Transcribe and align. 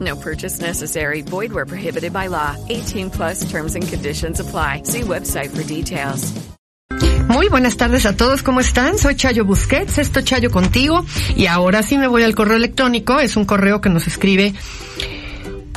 No 0.00 0.16
purchase 0.16 0.60
necessary. 0.60 1.22
Void 1.22 1.52
where 1.52 1.66
prohibited 1.66 2.12
by 2.12 2.28
law. 2.28 2.56
18 2.68 3.10
plus 3.10 3.50
terms 3.50 3.74
and 3.74 3.86
conditions 3.86 4.40
apply. 4.40 4.84
See 4.84 5.02
website 5.02 5.50
for 5.54 5.62
details. 5.62 6.32
Muy 7.28 7.48
buenas 7.48 7.76
tardes 7.76 8.06
a 8.06 8.16
todos, 8.16 8.42
¿cómo 8.42 8.60
están? 8.60 8.98
Soy 8.98 9.16
Chayo 9.16 9.44
Busquets, 9.44 9.98
esto 9.98 10.20
Chayo 10.20 10.50
contigo 10.50 11.04
y 11.34 11.46
ahora 11.46 11.82
sí 11.82 11.96
me 11.96 12.06
voy 12.06 12.22
al 12.22 12.34
correo 12.34 12.56
electrónico, 12.56 13.18
es 13.18 13.36
un 13.36 13.44
correo 13.46 13.80
que 13.80 13.88
nos 13.88 14.06
escribe 14.06 14.54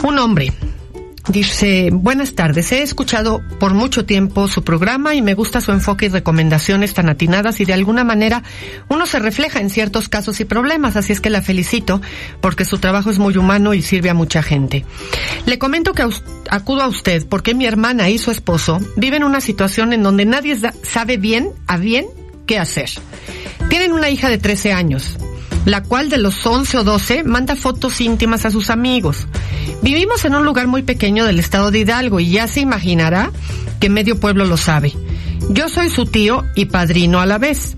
un 0.04 0.20
hombre. 0.20 0.54
Dice, 1.30 1.90
buenas 1.92 2.36
tardes, 2.36 2.72
he 2.72 2.82
escuchado 2.82 3.42
por 3.60 3.74
mucho 3.74 4.06
tiempo 4.06 4.48
su 4.48 4.64
programa 4.64 5.14
y 5.14 5.22
me 5.22 5.34
gusta 5.34 5.60
su 5.60 5.74
enfoque 5.74 6.06
y 6.06 6.10
recomendaciones 6.10 6.94
tan 6.94 7.10
atinadas 7.10 7.60
y 7.60 7.66
de 7.66 7.74
alguna 7.74 8.06
manera 8.06 8.44
uno 8.88 9.06
se 9.06 9.20
refleja 9.20 9.60
en 9.60 9.70
ciertos 9.70 10.08
casos 10.08 10.40
y 10.40 10.46
problemas, 10.46 10.96
así 10.96 11.12
es 11.12 11.20
que 11.20 11.30
la 11.30 11.42
felicito 11.42 12.02
porque 12.40 12.64
su 12.64 12.78
trabajo 12.78 13.10
es 13.10 13.20
muy 13.20 13.36
humano 13.36 13.74
y 13.74 13.82
sirve 13.82 14.10
a 14.10 14.14
mucha 14.14 14.42
gente. 14.42 14.86
Le 15.46 15.60
comento 15.60 15.94
que 15.94 16.08
acudo 16.50 16.82
a 16.82 16.88
usted 16.88 17.28
porque 17.28 17.54
mi 17.54 17.66
hermana 17.66 18.10
y 18.10 18.20
su 18.20 18.32
esposo 18.32 18.80
viven 18.96 19.26
una 19.26 19.42
situación 19.42 19.92
en 19.92 20.04
donde 20.04 20.24
nadie 20.24 20.58
sabe 20.84 21.18
bien 21.18 21.50
a 21.68 21.76
bien 21.76 22.06
qué 22.46 22.58
hacer. 22.58 22.90
Tienen 23.70 23.92
una 23.92 24.10
hija 24.10 24.30
de 24.30 24.38
13 24.38 24.72
años 24.72 25.18
la 25.68 25.84
cual 25.84 26.10
de 26.10 26.18
los 26.18 26.46
11 26.46 26.78
o 26.78 26.84
12 26.86 27.26
manda 27.26 27.58
fotos 27.58 28.00
íntimas 28.00 28.46
a 28.46 28.52
sus 28.52 28.70
amigos. 28.70 29.28
Vivimos 29.82 30.24
en 30.24 30.34
un 30.34 30.46
lugar 30.46 30.66
muy 30.68 30.82
pequeño 30.82 31.26
del 31.26 31.40
estado 31.40 31.72
de 31.72 31.80
Hidalgo 31.80 32.22
y 32.22 32.32
ya 32.32 32.48
se 32.48 32.62
imaginará 32.62 33.32
que 33.82 33.90
medio 33.90 34.18
pueblo 34.18 34.46
lo 34.46 34.56
sabe. 34.56 34.94
Yo 35.50 35.68
soy 35.68 35.90
su 35.90 36.06
tío 36.06 36.46
y 36.56 36.66
padrino 36.66 37.20
a 37.20 37.26
la 37.26 37.38
vez. 37.38 37.76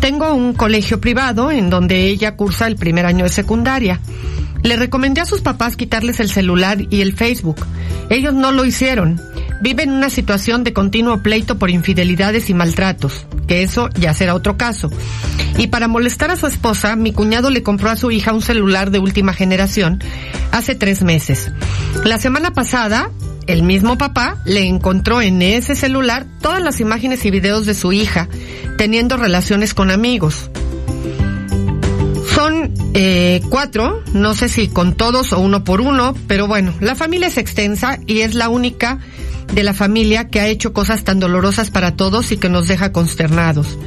Tengo 0.00 0.34
un 0.34 0.54
colegio 0.54 1.00
privado 1.00 1.52
en 1.52 1.70
donde 1.70 2.08
ella 2.08 2.34
cursa 2.34 2.66
el 2.66 2.74
primer 2.74 3.06
año 3.06 3.22
de 3.22 3.30
secundaria. 3.30 4.00
Le 4.64 4.74
recomendé 4.74 5.20
a 5.20 5.26
sus 5.26 5.40
papás 5.40 5.76
quitarles 5.76 6.18
el 6.18 6.30
celular 6.30 6.78
y 6.90 7.00
el 7.00 7.14
Facebook. 7.14 7.64
Ellos 8.08 8.34
no 8.34 8.50
lo 8.50 8.64
hicieron. 8.64 9.20
Viven 9.62 9.92
una 9.92 10.10
situación 10.10 10.64
de 10.64 10.72
continuo 10.72 11.22
pleito 11.22 11.58
por 11.58 11.70
infidelidades 11.70 12.50
y 12.50 12.54
maltratos, 12.54 13.26
que 13.50 13.64
eso 13.64 13.88
ya 13.98 14.14
será 14.14 14.36
otro 14.36 14.56
caso. 14.56 14.92
Y 15.58 15.66
para 15.66 15.88
molestar 15.88 16.30
a 16.30 16.36
su 16.36 16.46
esposa, 16.46 16.94
mi 16.94 17.12
cuñado 17.12 17.50
le 17.50 17.64
compró 17.64 17.90
a 17.90 17.96
su 17.96 18.12
hija 18.12 18.32
un 18.32 18.42
celular 18.42 18.92
de 18.92 19.00
última 19.00 19.32
generación 19.32 20.00
hace 20.52 20.76
tres 20.76 21.02
meses. 21.02 21.50
La 22.04 22.18
semana 22.18 22.52
pasada, 22.52 23.10
el 23.48 23.64
mismo 23.64 23.98
papá 23.98 24.36
le 24.44 24.68
encontró 24.68 25.20
en 25.20 25.42
ese 25.42 25.74
celular 25.74 26.26
todas 26.40 26.62
las 26.62 26.78
imágenes 26.78 27.24
y 27.24 27.32
videos 27.32 27.66
de 27.66 27.74
su 27.74 27.92
hija 27.92 28.28
teniendo 28.78 29.16
relaciones 29.16 29.74
con 29.74 29.90
amigos. 29.90 30.48
Son 32.32 32.72
eh, 32.94 33.40
cuatro, 33.48 34.00
no 34.12 34.34
sé 34.34 34.48
si 34.48 34.68
con 34.68 34.94
todos 34.94 35.32
o 35.32 35.40
uno 35.40 35.64
por 35.64 35.80
uno, 35.80 36.14
pero 36.28 36.46
bueno, 36.46 36.72
la 36.78 36.94
familia 36.94 37.26
es 37.26 37.36
extensa 37.36 37.98
y 38.06 38.20
es 38.20 38.36
la 38.36 38.48
única 38.48 39.00
de 39.52 39.62
la 39.62 39.74
familia 39.74 40.28
que 40.28 40.40
ha 40.40 40.48
hecho 40.48 40.72
cosas 40.72 41.04
tan 41.04 41.20
dolorosas 41.20 41.70
para 41.70 41.96
todos 41.96 42.32
y 42.32 42.36
que 42.36 42.48
nos 42.48 42.68
deja 42.68 42.92
consternados. 42.92 43.78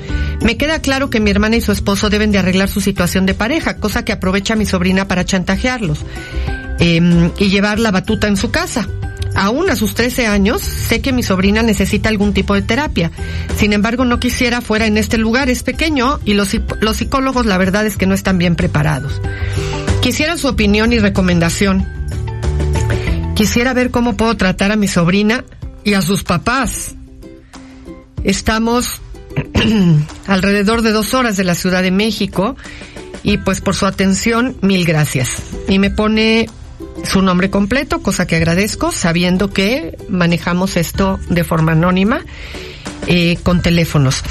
Me 0.41 0.57
queda 0.57 0.79
claro 0.79 1.09
que 1.09 1.19
mi 1.19 1.31
hermana 1.31 1.56
y 1.56 1.62
su 1.62 1.72
esposo 1.72 2.09
deben 2.09 2.31
de 2.31 2.40
arreglar 2.40 2.69
su 2.69 2.81
situación 2.81 3.25
de 3.25 3.34
pareja, 3.34 3.78
cosa 3.78 4.03
que 4.03 4.12
aprovecha 4.12 4.56
mi 4.56 4.66
sobrina 4.66 5.07
para 5.07 5.25
chantajearlos 5.25 6.00
eh, 6.79 7.31
y 7.38 7.50
llevar 7.50 7.79
la 7.79 7.91
batuta 7.91 8.28
en 8.28 8.38
su 8.38 8.52
casa. 8.52 8.88
Aún 9.35 9.69
a 9.69 9.75
sus 9.75 9.96
13 9.96 10.28
años, 10.28 10.62
sé 10.62 11.02
que 11.02 11.12
mi 11.12 11.23
sobrina 11.23 11.63
necesita 11.63 12.09
algún 12.09 12.34
tipo 12.34 12.53
de 12.53 12.62
terapia. 12.62 13.12
Sin 13.57 13.73
embargo, 13.73 14.06
no 14.06 14.19
quisiera 14.19 14.62
fuera 14.62 14.85
en 14.85 14.97
este 14.97 15.18
lugar. 15.18 15.50
Es 15.50 15.63
pequeño 15.63 16.19
y 16.23 16.34
los, 16.34 16.56
los 16.81 16.97
psicólogos 16.97 17.46
la 17.46 17.57
verdad 17.57 17.85
es 17.85 17.97
que 17.97 18.06
no 18.06 18.13
están 18.13 18.38
bien 18.38 18.56
preparados. 18.56 19.22
Quisiera 20.02 20.38
su 20.38 20.47
opinión 20.47 20.94
y 20.94 21.00
recomendación. 21.00 21.88
Quisiera 23.43 23.73
ver 23.73 23.91
cómo 23.91 24.15
puedo 24.15 24.37
tratar 24.37 24.71
a 24.71 24.77
mi 24.77 24.87
sobrina 24.87 25.43
y 25.83 25.95
a 25.95 26.01
sus 26.01 26.23
papás. 26.23 26.95
Estamos 28.23 29.01
alrededor 30.27 30.81
de 30.81 30.93
dos 30.93 31.13
horas 31.13 31.35
de 31.35 31.43
la 31.43 31.53
Ciudad 31.53 31.83
de 31.83 31.91
México 31.91 32.55
y 33.21 33.39
pues 33.39 33.59
por 33.59 33.75
su 33.75 33.85
atención, 33.85 34.55
mil 34.61 34.85
gracias. 34.85 35.43
Y 35.67 35.77
me 35.77 35.91
pone 35.91 36.49
su 37.03 37.21
nombre 37.21 37.49
completo, 37.49 38.01
cosa 38.01 38.25
que 38.25 38.37
agradezco, 38.37 38.93
sabiendo 38.93 39.49
que 39.49 39.97
manejamos 40.07 40.77
esto 40.77 41.19
de 41.27 41.43
forma 41.43 41.73
anónima 41.73 42.21
eh, 43.07 43.37
con 43.43 43.61
teléfonos. 43.61 44.23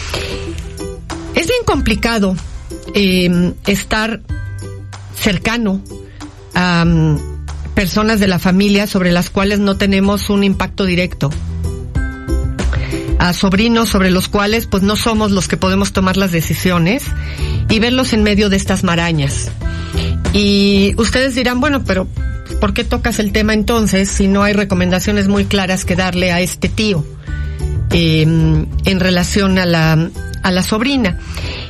Es 1.34 1.48
bien 1.48 1.64
complicado 1.66 2.34
eh, 2.94 3.52
estar 3.66 4.22
cercano 5.14 5.82
a 6.54 6.84
um, 6.86 7.31
personas 7.74 8.20
de 8.20 8.28
la 8.28 8.38
familia 8.38 8.86
sobre 8.86 9.12
las 9.12 9.30
cuales 9.30 9.58
no 9.58 9.76
tenemos 9.76 10.30
un 10.30 10.44
impacto 10.44 10.84
directo 10.84 11.30
a 13.22 13.32
sobrinos 13.32 13.88
sobre 13.88 14.10
los 14.10 14.28
cuales 14.28 14.66
pues 14.66 14.82
no 14.82 14.96
somos 14.96 15.30
los 15.30 15.46
que 15.46 15.56
podemos 15.56 15.92
tomar 15.92 16.16
las 16.16 16.32
decisiones 16.32 17.04
y 17.68 17.78
verlos 17.78 18.12
en 18.12 18.24
medio 18.24 18.48
de 18.48 18.56
estas 18.56 18.82
marañas. 18.82 19.52
Y 20.32 20.94
ustedes 20.96 21.36
dirán, 21.36 21.60
bueno, 21.60 21.84
pero 21.84 22.08
¿por 22.60 22.74
qué 22.74 22.82
tocas 22.82 23.20
el 23.20 23.30
tema 23.30 23.54
entonces 23.54 24.08
si 24.08 24.26
no 24.26 24.42
hay 24.42 24.54
recomendaciones 24.54 25.28
muy 25.28 25.44
claras 25.44 25.84
que 25.84 25.94
darle 25.94 26.32
a 26.32 26.40
este 26.40 26.68
tío 26.68 27.06
eh, 27.90 28.22
en 28.22 29.00
relación 29.00 29.56
a 29.60 29.66
la, 29.66 30.10
a 30.42 30.50
la 30.50 30.62
sobrina? 30.64 31.18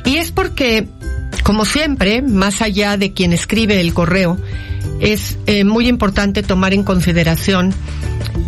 Y 0.05 0.15
es 0.15 0.31
porque, 0.31 0.87
como 1.43 1.65
siempre, 1.65 2.23
más 2.23 2.63
allá 2.63 2.97
de 2.97 3.13
quien 3.13 3.31
escribe 3.31 3.79
el 3.79 3.93
correo, 3.93 4.39
es 4.99 5.37
eh, 5.47 5.63
muy 5.63 5.87
importante 5.87 6.43
tomar 6.43 6.73
en 6.73 6.83
consideración 6.83 7.73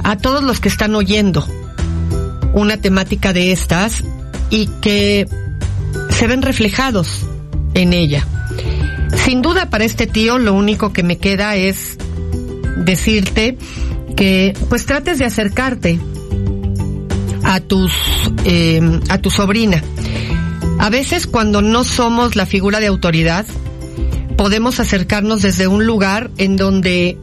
a 0.04 0.18
todos 0.18 0.44
los 0.44 0.60
que 0.60 0.70
están 0.70 0.96
oyendo 0.96 1.46
una 2.54 2.78
temática 2.78 3.34
de 3.34 3.52
estas 3.52 4.04
y 4.50 4.68
que 4.82 5.28
se 6.10 6.28
ven 6.28 6.42
reflejados 6.42 7.26
en 7.74 7.94
ella. 7.94 8.26
Sin 9.26 9.42
duda 9.42 9.70
para 9.70 9.84
este 9.84 10.08
tío 10.08 10.38
lo 10.38 10.54
único 10.54 10.94
que 10.94 11.04
me 11.04 11.18
queda 11.18 11.56
es 11.56 11.98
decirte 12.78 13.58
que 14.16 14.54
pues 14.70 14.86
trates 14.86 15.20
de 15.20 15.26
acercarte 15.26 16.00
a 17.44 17.60
tus 17.60 17.92
eh, 18.46 19.00
a 19.10 19.18
tu 19.18 19.30
sobrina. 19.30 19.84
A 20.80 20.90
veces 20.90 21.28
cuando 21.28 21.62
no 21.62 21.84
somos 21.84 22.36
la 22.36 22.46
figura 22.46 22.80
de 22.80 22.88
autoridad 22.88 23.46
podemos 24.38 24.80
acercarnos 24.80 25.42
desde 25.42 25.68
un 25.68 25.86
lugar 25.86 26.32
en 26.38 26.58
donde 26.58 27.18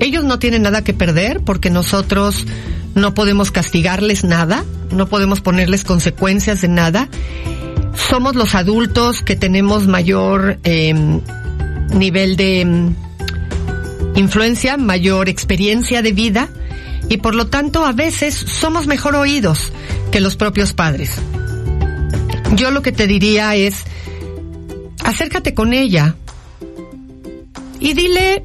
ellos 0.00 0.24
no 0.24 0.38
tienen 0.38 0.62
nada 0.62 0.82
que 0.82 0.94
perder 0.94 1.40
porque 1.40 1.70
nosotros 1.70 2.46
no 2.94 3.14
podemos 3.14 3.50
castigarles 3.50 4.24
nada, 4.24 4.64
no 4.90 5.06
podemos 5.06 5.40
ponerles 5.40 5.84
consecuencias 5.84 6.60
de 6.60 6.68
nada. 6.68 7.08
Somos 7.94 8.34
los 8.34 8.54
adultos 8.54 9.22
que 9.22 9.36
tenemos 9.36 9.86
mayor 9.86 10.58
eh, 10.64 10.94
nivel 11.92 12.36
de 12.36 12.60
em, 12.60 12.94
influencia, 14.16 14.76
mayor 14.76 15.28
experiencia 15.28 16.02
de 16.02 16.12
vida 16.12 16.48
y 17.08 17.18
por 17.18 17.34
lo 17.34 17.48
tanto 17.48 17.84
a 17.84 17.92
veces 17.92 18.34
somos 18.34 18.86
mejor 18.86 19.16
oídos 19.16 19.72
que 20.10 20.20
los 20.20 20.36
propios 20.36 20.72
padres. 20.72 21.16
Yo 22.56 22.70
lo 22.70 22.82
que 22.82 22.92
te 22.92 23.06
diría 23.06 23.54
es, 23.54 23.84
acércate 25.04 25.54
con 25.54 25.72
ella 25.72 26.16
y 27.80 27.94
dile 27.94 28.44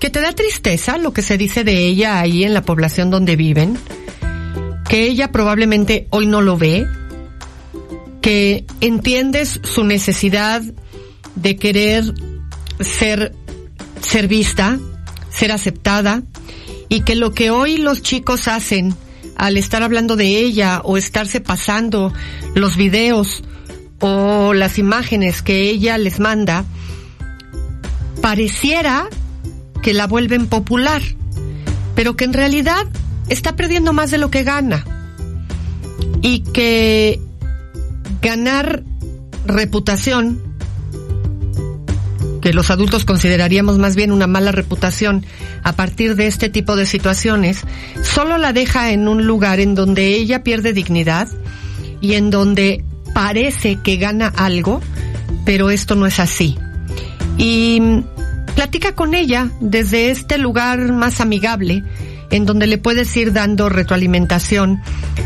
que 0.00 0.10
te 0.10 0.20
da 0.20 0.32
tristeza 0.32 0.98
lo 0.98 1.12
que 1.12 1.22
se 1.22 1.38
dice 1.38 1.62
de 1.62 1.86
ella 1.86 2.18
ahí 2.18 2.42
en 2.42 2.54
la 2.54 2.62
población 2.62 3.10
donde 3.10 3.36
viven, 3.36 3.78
que 4.88 5.04
ella 5.06 5.30
probablemente 5.30 6.08
hoy 6.10 6.26
no 6.26 6.40
lo 6.40 6.56
ve, 6.56 6.86
que 8.20 8.64
entiendes 8.80 9.60
su 9.62 9.84
necesidad 9.84 10.62
de 11.36 11.56
querer 11.56 12.04
ser, 12.80 13.34
ser 14.00 14.26
vista, 14.26 14.78
ser 15.30 15.52
aceptada, 15.52 16.22
y 16.88 17.02
que 17.02 17.14
lo 17.14 17.32
que 17.32 17.50
hoy 17.50 17.78
los 17.78 18.02
chicos 18.02 18.48
hacen 18.48 18.94
al 19.36 19.56
estar 19.56 19.82
hablando 19.82 20.16
de 20.16 20.38
ella 20.38 20.82
o 20.84 20.96
estarse 20.96 21.40
pasando 21.40 22.12
los 22.54 22.76
videos 22.76 23.42
o 24.00 24.52
las 24.52 24.78
imágenes 24.78 25.42
que 25.42 25.70
ella 25.70 25.96
les 25.96 26.20
manda, 26.20 26.64
pareciera 28.22 29.08
que 29.82 29.92
la 29.92 30.06
vuelven 30.06 30.46
popular, 30.46 31.02
pero 31.94 32.16
que 32.16 32.24
en 32.24 32.32
realidad 32.32 32.86
está 33.28 33.56
perdiendo 33.56 33.92
más 33.92 34.10
de 34.10 34.18
lo 34.18 34.30
que 34.30 34.44
gana. 34.44 34.84
Y 36.22 36.40
que 36.40 37.20
ganar 38.22 38.84
reputación, 39.44 40.40
que 42.40 42.52
los 42.52 42.70
adultos 42.70 43.04
consideraríamos 43.04 43.78
más 43.78 43.96
bien 43.96 44.12
una 44.12 44.26
mala 44.26 44.52
reputación 44.52 45.26
a 45.64 45.72
partir 45.72 46.14
de 46.14 46.28
este 46.28 46.48
tipo 46.48 46.76
de 46.76 46.86
situaciones, 46.86 47.62
solo 48.02 48.38
la 48.38 48.52
deja 48.52 48.92
en 48.92 49.08
un 49.08 49.26
lugar 49.26 49.60
en 49.60 49.74
donde 49.74 50.14
ella 50.14 50.44
pierde 50.44 50.72
dignidad 50.72 51.28
y 52.00 52.14
en 52.14 52.30
donde 52.30 52.84
parece 53.14 53.76
que 53.76 53.96
gana 53.96 54.32
algo, 54.36 54.80
pero 55.44 55.70
esto 55.70 55.96
no 55.96 56.06
es 56.06 56.20
así. 56.20 56.56
Y 57.38 57.80
platica 58.54 58.94
con 58.94 59.14
ella 59.14 59.50
desde 59.60 60.10
este 60.10 60.38
lugar 60.38 60.92
más 60.92 61.20
amigable, 61.20 61.82
en 62.30 62.46
donde 62.46 62.66
le 62.66 62.78
puedes 62.78 63.14
ir 63.16 63.32
dando 63.32 63.68
retroalimentación 63.68 64.80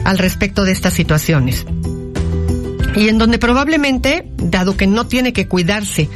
al 0.05 0.19
respecto 0.19 0.65
de 0.65 0.73
estas 0.73 0.95
situaciones. 0.95 1.67
Y 2.97 3.09
en 3.09 3.19
donde 3.19 3.39
probablemente, 3.39 4.31
dado 4.39 4.77
que 4.77 4.87
no 4.87 5.07
tiene 5.07 5.33
que 5.33 5.47
cuidarse 5.47 6.09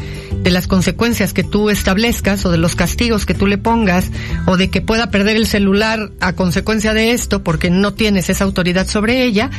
de 0.43 0.51
las 0.51 0.67
consecuencias 0.67 1.35
que 1.35 1.45
tú 1.45 1.69
establezcas 1.69 2.47
o 2.47 2.51
de 2.51 2.57
los 2.57 2.75
castigos 2.75 3.27
que 3.27 3.35
tú 3.35 3.47
le 3.47 3.59
pongas 3.59 4.11
o 4.47 4.57
de 4.57 4.71
que 4.71 4.81
pueda 4.81 5.11
perder 5.11 5.37
el 5.37 5.47
celular 5.47 6.11
a 6.21 6.33
consecuencia 6.33 6.95
de 6.95 7.13
esto 7.13 7.45
porque 7.45 7.69
no 7.69 7.93
tienes 7.93 8.31
esa 8.31 8.45
autoridad 8.45 8.87
sobre 8.87 9.25
ella, 9.25 9.51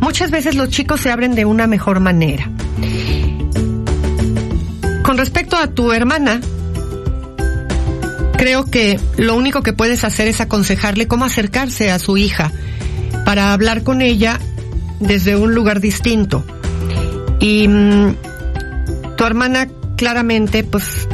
muchas 0.00 0.30
veces 0.30 0.54
los 0.54 0.70
chicos 0.70 1.02
se 1.02 1.10
abren 1.10 1.34
de 1.34 1.44
una 1.44 1.66
mejor 1.66 2.00
manera. 2.00 2.50
Con 5.02 5.18
respecto 5.18 5.56
a 5.56 5.66
tu 5.66 5.92
hermana, 5.92 6.40
creo 8.40 8.64
que 8.64 8.98
lo 9.18 9.36
único 9.36 9.62
que 9.62 9.74
puedes 9.74 10.02
hacer 10.02 10.26
es 10.26 10.40
aconsejarle 10.40 11.06
cómo 11.06 11.26
acercarse 11.26 11.90
a 11.90 11.98
su 11.98 12.16
hija 12.16 12.50
para 13.26 13.52
hablar 13.52 13.82
con 13.82 14.00
ella 14.00 14.40
desde 14.98 15.36
un 15.36 15.54
lugar 15.54 15.78
distinto. 15.78 16.42
Y 17.38 17.68
mm, 17.68 18.16
tu 19.18 19.24
hermana 19.24 19.68
claramente 19.94 20.64
pues 20.64 21.06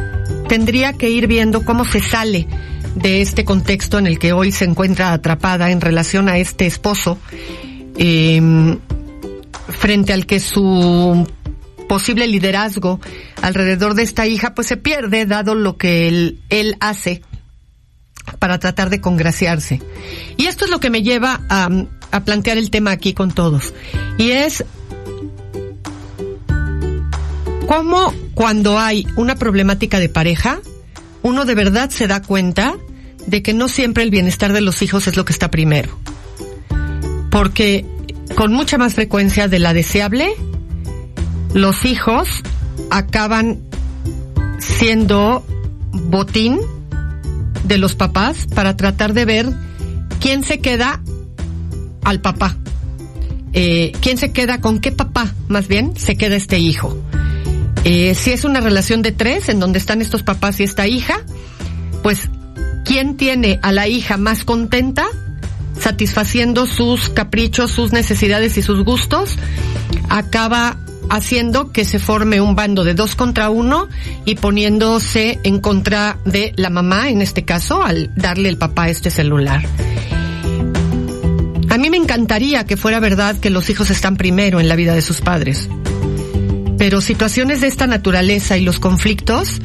tendría 0.49 0.93
que 0.93 1.11
ir 1.11 1.27
viendo 1.27 1.65
cómo 1.65 1.85
se 1.85 2.01
sale 2.01 2.47
de 2.95 3.23
este 3.23 3.45
contexto 3.45 3.99
en 3.99 4.07
el 4.07 4.21
que 4.21 4.33
hoy 4.33 4.53
se 4.53 4.65
encuentra 4.65 5.13
atrapada 5.13 5.73
en 5.73 5.81
relación 5.81 6.29
a 6.29 6.39
este 6.39 6.67
esposo, 6.67 7.19
em, 7.97 8.79
frente 9.69 10.13
al 10.13 10.27
que 10.27 10.39
su 10.39 11.27
posible 11.89 12.27
liderazgo 12.27 13.01
alrededor 13.43 13.95
de 13.95 14.03
esta 14.03 14.27
hija 14.27 14.55
pues 14.55 14.67
se 14.67 14.77
pierde 14.77 15.27
dado 15.27 15.55
lo 15.55 15.77
que 15.77 16.09
él, 16.09 16.41
él 16.49 16.77
hace 16.81 17.23
para 18.39 18.59
tratar 18.59 18.91
de 18.91 19.01
congraciarse. 19.01 19.81
Y 20.37 20.47
esto 20.47 20.65
es 20.65 20.71
lo 20.71 20.81
que 20.81 20.91
me 20.91 21.03
lleva 21.03 21.41
a, 21.49 21.69
a 22.11 22.25
plantear 22.25 22.59
el 22.59 22.71
tema 22.71 22.91
aquí 22.91 23.15
con 23.15 23.31
todos. 23.31 23.73
Y 24.19 24.31
es 24.31 24.65
cómo 27.67 28.13
cuando 28.35 28.79
hay 28.79 29.07
una 29.17 29.37
problemática 29.37 29.99
de 29.99 30.09
pareja, 30.09 30.61
uno 31.23 31.45
de 31.45 31.55
verdad 31.55 31.91
se 31.91 32.07
da 32.07 32.23
cuenta 32.23 32.77
de 33.27 33.43
que 33.43 33.55
no 33.55 33.69
siempre 33.69 34.03
el 34.03 34.11
bienestar 34.11 34.53
de 34.53 34.61
los 34.61 34.83
hijos 34.83 35.07
es 35.07 35.17
lo 35.17 35.25
que 35.25 35.33
está 35.33 35.51
primero. 35.51 35.99
Porque 37.31 37.85
con 38.35 38.53
mucha 38.53 38.79
más 38.79 38.95
frecuencia 38.95 39.49
de 39.49 39.59
la 39.59 39.73
deseable, 39.73 40.31
los 41.57 41.87
hijos 41.87 42.29
acaban 42.91 43.63
siendo 44.59 45.43
botín 45.91 46.61
de 47.65 47.79
los 47.79 47.95
papás 47.95 48.47
para 48.55 48.77
tratar 48.77 49.15
de 49.15 49.25
ver 49.25 49.49
quién 50.21 50.45
se 50.45 50.61
queda 50.61 51.01
al 52.05 52.21
papá. 52.21 52.59
Eh, 53.55 53.93
quién 54.03 54.19
se 54.19 54.33
queda 54.33 54.61
con 54.61 54.81
qué 54.81 54.93
papá, 54.93 55.33
más 55.49 55.67
bien, 55.67 55.97
se 55.97 56.19
queda 56.19 56.37
este 56.37 56.59
hijo. 56.59 56.95
Eh, 57.85 58.15
si 58.15 58.33
es 58.33 58.45
una 58.45 58.61
relación 58.61 59.01
de 59.01 59.13
tres, 59.13 59.49
en 59.49 59.59
donde 59.59 59.79
están 59.79 60.03
estos 60.03 60.23
papás 60.23 60.61
y 60.61 60.65
esta 60.65 60.87
hija, 60.87 61.23
pues, 62.03 62.29
¿quién 62.85 63.17
tiene 63.17 63.59
a 63.63 63.73
la 63.73 63.89
hija 63.89 64.19
más 64.19 64.45
contenta? 64.45 65.07
satisfaciendo 65.79 66.65
sus 66.65 67.11
caprichos, 67.11 67.71
sus 67.71 67.93
necesidades 67.93 68.57
y 68.57 68.63
sus 68.63 68.83
gustos, 68.83 69.37
acaba 70.09 70.79
haciendo 71.11 71.73
que 71.73 71.85
se 71.85 71.99
forme 71.99 72.41
un 72.41 72.55
bando 72.55 72.85
de 72.85 72.95
dos 72.95 73.15
contra 73.15 73.51
uno 73.51 73.89
y 74.25 74.37
poniéndose 74.37 75.39
en 75.43 75.61
contra 75.61 76.19
de 76.25 76.53
la 76.57 76.71
mamá, 76.71 77.11
en 77.11 77.23
este 77.23 77.45
caso, 77.45 77.83
al 77.83 78.11
darle 78.15 78.49
el 78.49 78.59
papá 78.59 78.89
este 78.89 79.11
celular. 79.11 79.65
A 81.69 81.79
mí 81.79 81.91
me 81.91 81.97
encantaría 81.97 82.65
que 82.65 82.77
fuera 82.77 83.01
verdad 83.01 83.37
que 83.37 83.51
los 83.51 83.69
hijos 83.71 83.91
están 83.91 84.17
primero 84.17 84.61
en 84.61 84.69
la 84.69 84.77
vida 84.77 84.95
de 84.95 85.03
sus 85.03 85.21
padres 85.21 85.69
pero 86.79 87.01
situaciones 87.01 87.61
de 87.61 87.69
esta 87.69 87.87
naturaleza 87.87 88.57
y 88.57 88.63
los 88.63 88.79
conflictos 88.79 89.61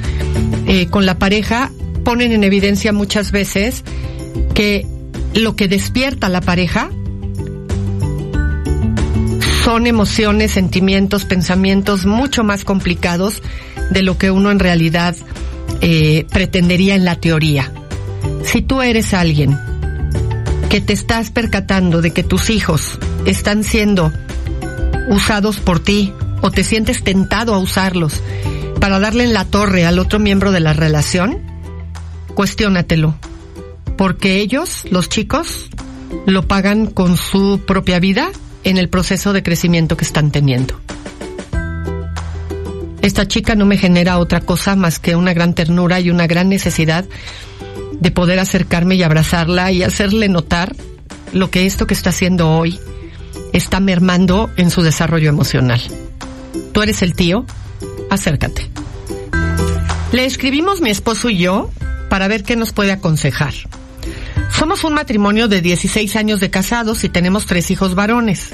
eh, 0.68 0.88
con 0.88 1.06
la 1.06 1.20
pareja 1.20 1.72
ponen 2.04 2.32
en 2.32 2.44
evidencia 2.44 2.94
muchas 2.94 3.32
veces 3.32 3.84
que 4.54 4.86
lo 5.34 5.56
que 5.56 5.68
despierta 5.68 6.30
la 6.30 6.42
pareja 6.42 6.90
son 9.64 9.86
emociones, 9.86 10.52
sentimientos, 10.52 11.26
pensamientos 11.26 12.06
mucho 12.06 12.44
más 12.44 12.66
complicados 12.66 13.44
de 13.92 14.02
lo 14.02 14.18
que 14.18 14.32
uno 14.32 14.50
en 14.50 14.60
realidad 14.60 15.16
eh, 15.82 16.26
pretendería 16.32 16.96
en 16.96 17.06
la 17.06 17.16
teoría. 17.16 17.72
Si 18.44 18.62
tú 18.62 18.82
eres 18.82 19.14
alguien 19.14 19.58
que 20.70 20.82
te 20.82 20.94
estás 20.94 21.30
percatando 21.30 22.02
de 22.02 22.12
que 22.12 22.24
tus 22.24 22.50
hijos 22.50 22.98
están 23.26 23.64
siendo 23.64 24.12
usados 25.10 25.60
por 25.60 25.80
ti 25.80 26.12
o 26.42 26.50
te 26.50 26.64
sientes 26.64 27.04
tentado 27.04 27.54
a 27.54 27.60
usarlos 27.60 28.22
para 28.80 29.00
darle 29.00 29.26
en 29.26 29.34
la 29.34 29.46
torre 29.46 29.86
al 29.86 30.00
otro 30.00 30.18
miembro 30.18 30.52
de 30.52 30.60
la 30.60 30.74
relación, 30.74 31.38
cuestiónatelo. 32.34 33.16
Porque 33.96 34.38
ellos, 34.38 34.86
los 34.90 35.08
chicos, 35.08 35.70
lo 36.26 36.48
pagan 36.48 36.88
con 36.88 37.16
su 37.16 37.62
propia 37.68 38.00
vida 38.00 38.32
en 38.64 38.78
el 38.78 38.90
proceso 38.90 39.34
de 39.34 39.44
crecimiento 39.44 39.98
que 39.98 40.06
están 40.06 40.32
teniendo. 40.32 40.80
Esta 43.02 43.28
chica 43.28 43.56
no 43.56 43.66
me 43.66 43.78
genera 43.78 44.20
otra 44.20 44.42
cosa 44.42 44.76
más 44.76 45.00
que 45.00 45.16
una 45.16 45.34
gran 45.34 45.56
ternura 45.56 46.00
y 46.00 46.10
una 46.10 46.28
gran 46.28 46.50
necesidad 46.50 47.06
de 48.00 48.12
poder 48.12 48.40
acercarme 48.40 48.96
y 48.96 49.04
abrazarla 49.04 49.72
y 49.72 49.84
hacerle 49.84 50.30
notar 50.30 50.76
lo 51.34 51.50
que 51.50 51.66
esto 51.66 51.88
que 51.88 51.94
está 51.94 52.12
haciendo 52.12 52.52
hoy 52.52 52.80
está 53.54 53.80
mermando 53.80 54.50
en 54.58 54.70
su 54.70 54.82
desarrollo 54.82 55.30
emocional 55.30 55.82
tú 56.72 56.82
eres 56.82 57.02
el 57.02 57.14
tío, 57.14 57.46
acércate. 58.10 58.70
Le 60.12 60.26
escribimos 60.26 60.82
mi 60.82 60.90
esposo 60.90 61.30
y 61.30 61.38
yo 61.38 61.70
para 62.10 62.28
ver 62.28 62.44
qué 62.44 62.56
nos 62.56 62.74
puede 62.74 62.92
aconsejar. 62.92 63.54
Somos 64.58 64.84
un 64.84 64.94
matrimonio 64.94 65.48
de 65.48 65.62
16 65.62 66.16
años 66.16 66.40
de 66.40 66.50
casados 66.50 67.04
y 67.04 67.10
tenemos 67.10 67.46
tres 67.46 67.72
hijos 67.72 67.96
varones. 67.96 68.50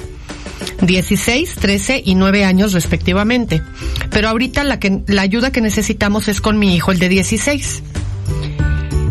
16, 0.81 1.55
13 1.55 2.01
y 2.05 2.15
9 2.15 2.45
años 2.45 2.73
respectivamente. 2.73 3.61
Pero 4.09 4.29
ahorita 4.29 4.63
la, 4.63 4.79
que, 4.79 5.03
la 5.07 5.21
ayuda 5.21 5.51
que 5.51 5.61
necesitamos 5.61 6.27
es 6.27 6.41
con 6.41 6.59
mi 6.59 6.75
hijo, 6.75 6.91
el 6.91 6.99
de 6.99 7.09
16. 7.09 7.83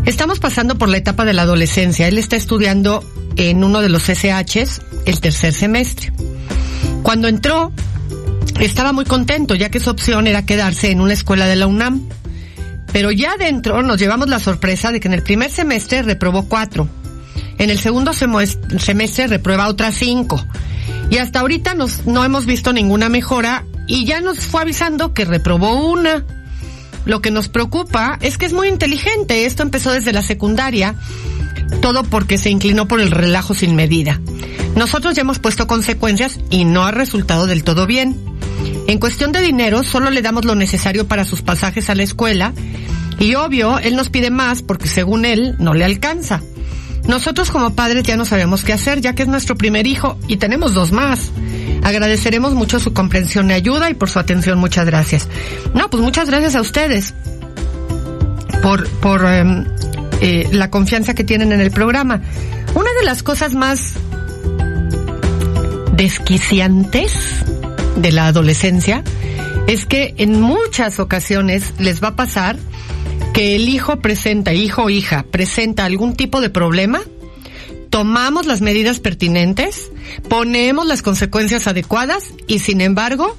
Estamos 0.04 0.38
pasando 0.38 0.78
por 0.78 0.88
la 0.88 0.98
etapa 0.98 1.24
de 1.24 1.32
la 1.32 1.42
adolescencia. 1.42 2.06
Él 2.06 2.18
está 2.18 2.36
estudiando 2.36 3.04
en 3.36 3.64
uno 3.64 3.82
de 3.82 3.88
los 3.88 4.04
SHs 4.04 4.80
el 5.04 5.20
tercer 5.20 5.52
semestre. 5.52 6.12
Cuando 7.02 7.28
entró, 7.28 7.72
estaba 8.60 8.92
muy 8.92 9.04
contento 9.04 9.54
ya 9.54 9.70
que 9.70 9.80
su 9.80 9.90
opción 9.90 10.26
era 10.26 10.46
quedarse 10.46 10.90
en 10.90 11.00
una 11.00 11.12
escuela 11.12 11.46
de 11.46 11.56
la 11.56 11.66
UNAM. 11.66 12.08
Pero 12.96 13.10
ya 13.10 13.32
adentro 13.32 13.82
nos 13.82 13.98
llevamos 13.98 14.30
la 14.30 14.38
sorpresa 14.38 14.90
de 14.90 15.00
que 15.00 15.08
en 15.08 15.12
el 15.12 15.22
primer 15.22 15.50
semestre 15.50 16.00
reprobó 16.00 16.48
cuatro. 16.48 16.88
En 17.58 17.68
el 17.68 17.78
segundo 17.78 18.14
semestre 18.14 19.26
reprueba 19.26 19.68
otras 19.68 19.96
cinco. 19.96 20.42
Y 21.10 21.18
hasta 21.18 21.40
ahorita 21.40 21.74
nos, 21.74 22.06
no 22.06 22.24
hemos 22.24 22.46
visto 22.46 22.72
ninguna 22.72 23.10
mejora 23.10 23.66
y 23.86 24.06
ya 24.06 24.22
nos 24.22 24.38
fue 24.38 24.62
avisando 24.62 25.12
que 25.12 25.26
reprobó 25.26 25.90
una. 25.90 26.24
Lo 27.04 27.20
que 27.20 27.30
nos 27.30 27.50
preocupa 27.50 28.18
es 28.22 28.38
que 28.38 28.46
es 28.46 28.54
muy 28.54 28.68
inteligente. 28.68 29.44
Esto 29.44 29.62
empezó 29.62 29.92
desde 29.92 30.14
la 30.14 30.22
secundaria. 30.22 30.94
Todo 31.82 32.02
porque 32.02 32.38
se 32.38 32.48
inclinó 32.48 32.88
por 32.88 33.02
el 33.02 33.10
relajo 33.10 33.52
sin 33.52 33.76
medida. 33.76 34.22
Nosotros 34.74 35.14
ya 35.14 35.20
hemos 35.20 35.38
puesto 35.38 35.66
consecuencias 35.66 36.40
y 36.48 36.64
no 36.64 36.86
ha 36.86 36.92
resultado 36.92 37.46
del 37.46 37.62
todo 37.62 37.86
bien. 37.86 38.35
En 38.86 38.98
cuestión 38.98 39.32
de 39.32 39.40
dinero, 39.40 39.82
solo 39.82 40.10
le 40.10 40.22
damos 40.22 40.44
lo 40.44 40.54
necesario 40.54 41.08
para 41.08 41.24
sus 41.24 41.42
pasajes 41.42 41.90
a 41.90 41.94
la 41.94 42.02
escuela 42.04 42.52
y 43.18 43.34
obvio, 43.34 43.78
él 43.78 43.96
nos 43.96 44.10
pide 44.10 44.30
más 44.30 44.62
porque 44.62 44.88
según 44.88 45.24
él 45.24 45.56
no 45.58 45.74
le 45.74 45.84
alcanza. 45.84 46.42
Nosotros 47.08 47.50
como 47.50 47.74
padres 47.74 48.02
ya 48.02 48.16
no 48.16 48.24
sabemos 48.24 48.64
qué 48.64 48.72
hacer, 48.72 49.00
ya 49.00 49.14
que 49.14 49.22
es 49.22 49.28
nuestro 49.28 49.56
primer 49.56 49.86
hijo 49.86 50.18
y 50.28 50.36
tenemos 50.36 50.74
dos 50.74 50.92
más. 50.92 51.30
Agradeceremos 51.82 52.54
mucho 52.54 52.80
su 52.80 52.92
comprensión 52.92 53.50
y 53.50 53.54
ayuda 53.54 53.90
y 53.90 53.94
por 53.94 54.10
su 54.10 54.18
atención. 54.18 54.58
Muchas 54.58 54.86
gracias. 54.86 55.28
No, 55.72 55.88
pues 55.88 56.02
muchas 56.02 56.28
gracias 56.28 56.56
a 56.56 56.60
ustedes 56.60 57.14
por, 58.62 58.88
por 58.98 59.24
em, 59.24 59.66
eh, 60.20 60.48
la 60.52 60.70
confianza 60.70 61.14
que 61.14 61.22
tienen 61.22 61.52
en 61.52 61.60
el 61.60 61.70
programa. 61.70 62.22
Una 62.74 62.90
de 62.98 63.04
las 63.04 63.22
cosas 63.22 63.54
más 63.54 63.92
desquiciantes 65.92 67.44
de 67.96 68.12
la 68.12 68.26
adolescencia 68.26 69.02
es 69.66 69.84
que 69.84 70.14
en 70.18 70.40
muchas 70.40 71.00
ocasiones 71.00 71.74
les 71.78 72.02
va 72.02 72.08
a 72.08 72.16
pasar 72.16 72.56
que 73.32 73.56
el 73.56 73.68
hijo 73.68 73.96
presenta, 73.96 74.54
hijo 74.54 74.84
o 74.84 74.90
hija, 74.90 75.24
presenta 75.30 75.84
algún 75.84 76.14
tipo 76.14 76.40
de 76.40 76.50
problema, 76.50 77.00
tomamos 77.90 78.46
las 78.46 78.60
medidas 78.60 79.00
pertinentes, 79.00 79.90
ponemos 80.28 80.86
las 80.86 81.02
consecuencias 81.02 81.66
adecuadas 81.66 82.32
y 82.46 82.60
sin 82.60 82.80
embargo 82.80 83.36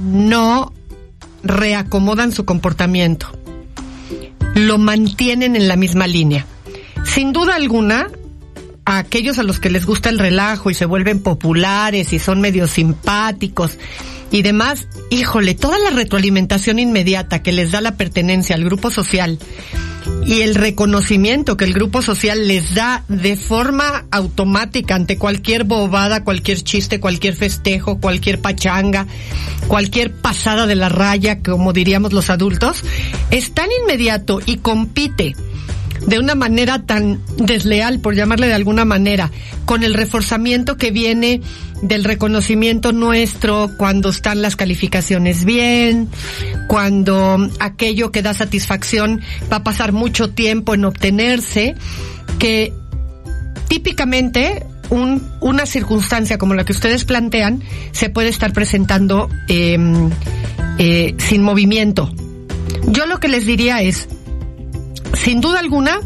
no 0.00 0.72
reacomodan 1.42 2.32
su 2.32 2.44
comportamiento. 2.44 3.28
Lo 4.54 4.78
mantienen 4.78 5.56
en 5.56 5.68
la 5.68 5.76
misma 5.76 6.06
línea. 6.06 6.46
Sin 7.04 7.32
duda 7.32 7.54
alguna, 7.54 8.08
a 8.84 8.98
aquellos 8.98 9.38
a 9.38 9.42
los 9.42 9.60
que 9.60 9.70
les 9.70 9.86
gusta 9.86 10.08
el 10.08 10.18
relajo 10.18 10.70
y 10.70 10.74
se 10.74 10.86
vuelven 10.86 11.20
populares 11.20 12.12
y 12.12 12.18
son 12.18 12.40
medio 12.40 12.66
simpáticos 12.66 13.78
y 14.32 14.42
demás, 14.42 14.88
híjole, 15.10 15.54
toda 15.54 15.78
la 15.78 15.90
retroalimentación 15.90 16.78
inmediata 16.78 17.42
que 17.42 17.52
les 17.52 17.70
da 17.70 17.82
la 17.82 17.96
pertenencia 17.96 18.56
al 18.56 18.64
grupo 18.64 18.90
social 18.90 19.38
y 20.26 20.40
el 20.40 20.54
reconocimiento 20.54 21.56
que 21.58 21.66
el 21.66 21.74
grupo 21.74 22.00
social 22.00 22.48
les 22.48 22.74
da 22.74 23.04
de 23.08 23.36
forma 23.36 24.06
automática 24.10 24.94
ante 24.94 25.18
cualquier 25.18 25.64
bobada, 25.64 26.24
cualquier 26.24 26.62
chiste, 26.62 26.98
cualquier 26.98 27.36
festejo, 27.36 28.00
cualquier 28.00 28.40
pachanga, 28.40 29.06
cualquier 29.68 30.12
pasada 30.12 30.66
de 30.66 30.76
la 30.76 30.88
raya, 30.88 31.42
como 31.42 31.74
diríamos 31.74 32.14
los 32.14 32.30
adultos, 32.30 32.84
es 33.30 33.52
tan 33.52 33.68
inmediato 33.82 34.40
y 34.46 34.56
compite 34.56 35.34
de 36.06 36.18
una 36.18 36.34
manera 36.34 36.84
tan 36.84 37.20
desleal, 37.36 38.00
por 38.00 38.14
llamarle 38.14 38.48
de 38.48 38.54
alguna 38.54 38.84
manera, 38.84 39.30
con 39.64 39.84
el 39.84 39.94
reforzamiento 39.94 40.76
que 40.76 40.90
viene 40.90 41.40
del 41.82 42.04
reconocimiento 42.04 42.92
nuestro 42.92 43.70
cuando 43.76 44.10
están 44.10 44.42
las 44.42 44.56
calificaciones 44.56 45.44
bien, 45.44 46.08
cuando 46.68 47.48
aquello 47.60 48.12
que 48.12 48.22
da 48.22 48.34
satisfacción 48.34 49.20
va 49.52 49.58
a 49.58 49.64
pasar 49.64 49.92
mucho 49.92 50.30
tiempo 50.30 50.74
en 50.74 50.84
obtenerse, 50.84 51.74
que 52.38 52.72
típicamente 53.68 54.64
un, 54.90 55.26
una 55.40 55.66
circunstancia 55.66 56.38
como 56.38 56.54
la 56.54 56.64
que 56.64 56.72
ustedes 56.72 57.04
plantean 57.04 57.62
se 57.92 58.10
puede 58.10 58.28
estar 58.28 58.52
presentando 58.52 59.28
em, 59.48 60.10
eh, 60.78 61.14
sin 61.18 61.42
movimiento. 61.42 62.12
Yo 62.88 63.06
lo 63.06 63.18
que 63.18 63.28
les 63.28 63.46
diría 63.46 63.80
es, 63.82 64.08
sin 65.14 65.40
duda 65.40 65.60
alguna, 65.60 66.00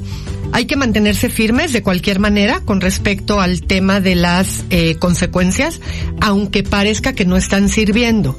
hay 0.53 0.67
que 0.67 0.77
mantenerse 0.77 1.29
firmes 1.29 1.73
de 1.73 1.83
cualquier 1.83 2.19
manera 2.19 2.61
con 2.61 2.81
respecto 2.81 3.41
al 3.41 3.63
tema 3.63 4.01
de 4.01 4.15
las 4.15 4.65
eh, 4.71 4.97
consecuencias, 4.97 5.81
aunque 6.21 6.63
parezca 6.63 7.13
que 7.13 7.25
no 7.25 7.37
están 7.37 7.69
sirviendo. 7.69 8.39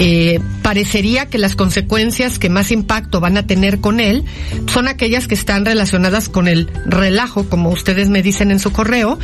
Eh, 0.00 0.38
parecería 0.62 1.26
que 1.26 1.38
las 1.38 1.56
consecuencias 1.56 2.38
que 2.38 2.48
más 2.48 2.70
impacto 2.70 3.20
van 3.20 3.36
a 3.36 3.46
tener 3.48 3.80
con 3.80 3.98
él 3.98 4.24
son 4.66 4.86
aquellas 4.86 5.26
que 5.26 5.34
están 5.34 5.64
relacionadas 5.64 6.28
con 6.28 6.46
el 6.46 6.70
relajo, 6.86 7.48
como 7.48 7.70
ustedes 7.70 8.08
me 8.08 8.22
dicen 8.22 8.52
en 8.52 8.60
su 8.60 8.70
correo, 8.70 9.18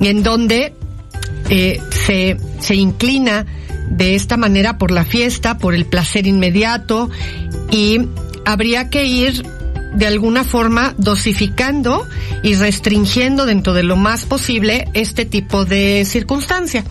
en 0.00 0.22
donde 0.22 0.74
eh, 1.50 1.80
se, 2.06 2.36
se 2.60 2.74
inclina 2.76 3.46
de 3.88 4.14
esta 4.14 4.36
manera 4.36 4.78
por 4.78 4.92
la 4.92 5.04
fiesta, 5.04 5.58
por 5.58 5.74
el 5.74 5.86
placer 5.86 6.26
inmediato 6.26 7.10
y 7.70 7.98
habría 8.44 8.90
que 8.90 9.04
ir 9.06 9.42
de 9.94 10.06
alguna 10.06 10.44
forma 10.44 10.94
dosificando 10.96 12.06
y 12.42 12.54
restringiendo 12.54 13.46
dentro 13.46 13.74
de 13.74 13.82
lo 13.82 13.96
más 13.96 14.24
posible 14.24 14.88
este 14.94 15.24
tipo 15.24 15.64
de 15.64 16.04
circunstancia. 16.06 16.84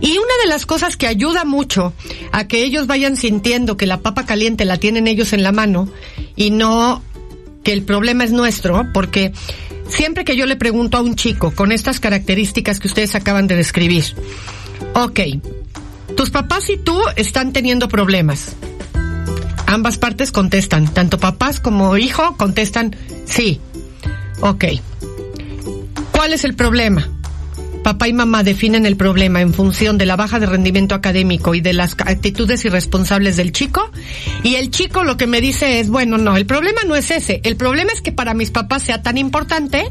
Y 0.00 0.12
una 0.12 0.34
de 0.42 0.48
las 0.48 0.64
cosas 0.64 0.96
que 0.96 1.06
ayuda 1.06 1.44
mucho 1.44 1.92
a 2.32 2.46
que 2.46 2.62
ellos 2.62 2.86
vayan 2.86 3.16
sintiendo 3.16 3.76
que 3.76 3.86
la 3.86 4.00
papa 4.00 4.24
caliente 4.24 4.64
la 4.64 4.78
tienen 4.78 5.06
ellos 5.06 5.32
en 5.32 5.42
la 5.42 5.52
mano 5.52 5.88
y 6.36 6.50
no 6.50 7.02
que 7.62 7.72
el 7.72 7.82
problema 7.82 8.24
es 8.24 8.32
nuestro, 8.32 8.86
porque 8.94 9.32
siempre 9.88 10.24
que 10.24 10.36
yo 10.36 10.46
le 10.46 10.56
pregunto 10.56 10.96
a 10.96 11.02
un 11.02 11.16
chico 11.16 11.52
con 11.54 11.72
estas 11.72 12.00
características 12.00 12.80
que 12.80 12.88
ustedes 12.88 13.14
acaban 13.14 13.46
de 13.46 13.56
describir, 13.56 14.04
ok, 14.94 15.20
tus 16.16 16.30
papás 16.30 16.70
y 16.70 16.78
tú 16.78 16.98
están 17.16 17.52
teniendo 17.52 17.88
problemas 17.88 18.56
Ambas 19.70 19.98
partes 19.98 20.32
contestan, 20.32 20.92
tanto 20.92 21.18
papás 21.18 21.60
como 21.60 21.96
hijo 21.96 22.36
contestan 22.36 22.96
sí. 23.24 23.60
Ok. 24.40 24.64
¿Cuál 26.10 26.32
es 26.32 26.42
el 26.42 26.56
problema? 26.56 27.08
Papá 27.84 28.08
y 28.08 28.12
mamá 28.12 28.42
definen 28.42 28.84
el 28.84 28.96
problema 28.96 29.40
en 29.40 29.54
función 29.54 29.96
de 29.96 30.06
la 30.06 30.16
baja 30.16 30.40
de 30.40 30.46
rendimiento 30.46 30.96
académico 30.96 31.54
y 31.54 31.60
de 31.60 31.72
las 31.72 31.92
actitudes 31.92 32.64
irresponsables 32.64 33.36
del 33.36 33.52
chico. 33.52 33.92
Y 34.42 34.56
el 34.56 34.72
chico 34.72 35.04
lo 35.04 35.16
que 35.16 35.28
me 35.28 35.40
dice 35.40 35.78
es, 35.78 35.88
bueno, 35.88 36.18
no, 36.18 36.36
el 36.36 36.46
problema 36.46 36.80
no 36.84 36.96
es 36.96 37.12
ese. 37.12 37.40
El 37.44 37.54
problema 37.54 37.92
es 37.92 38.02
que 38.02 38.10
para 38.10 38.34
mis 38.34 38.50
papás 38.50 38.82
sea 38.82 39.02
tan 39.02 39.18
importante 39.18 39.84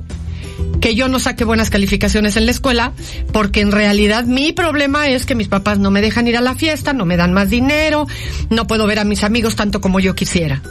que 0.80 0.96
yo 0.96 1.08
no 1.08 1.20
saque 1.20 1.44
buenas 1.44 1.70
calificaciones 1.70 2.38
en 2.38 2.46
la 2.46 2.52
escuela, 2.52 2.94
porque 3.32 3.62
en 3.62 3.72
realidad 3.72 4.26
mi 4.26 4.52
problema 4.54 5.08
es 5.08 5.26
que 5.26 5.36
mis 5.36 5.48
papás 5.48 5.80
no 5.80 5.92
me 5.92 6.02
dejan 6.02 6.28
ir 6.28 6.38
a 6.38 6.42
la 6.42 6.56
fiesta, 6.56 6.94
no 6.94 7.06
me 7.06 7.18
dan 7.18 7.34
más 7.34 7.50
dinero, 7.50 8.08
no 8.50 8.68
puedo 8.68 8.88
ver 8.88 9.00
a 9.00 9.04
mis 9.04 9.24
amigos 9.24 9.56
tanto 9.56 9.82
como 9.82 10.00
yo 10.00 10.16
quisiera. 10.16 10.62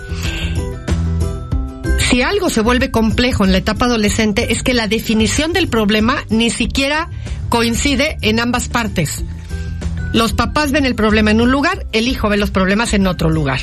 Si 2.10 2.22
algo 2.22 2.48
se 2.48 2.62
vuelve 2.62 2.90
complejo 2.90 3.44
en 3.44 3.52
la 3.52 3.58
etapa 3.58 3.84
adolescente 3.84 4.52
es 4.52 4.62
que 4.62 4.72
la 4.72 4.88
definición 4.88 5.52
del 5.52 5.68
problema 5.68 6.24
ni 6.30 6.50
siquiera 6.50 7.10
coincide 7.50 8.16
en 8.22 8.40
ambas 8.40 8.68
partes. 8.68 9.24
Los 10.14 10.32
papás 10.32 10.72
ven 10.72 10.86
el 10.86 10.94
problema 10.94 11.32
en 11.32 11.42
un 11.42 11.50
lugar, 11.50 11.86
el 11.92 12.08
hijo 12.08 12.30
ve 12.30 12.38
los 12.38 12.50
problemas 12.50 12.94
en 12.94 13.06
otro 13.06 13.28
lugar. 13.28 13.60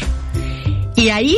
Y 0.96 1.10
ahí 1.10 1.36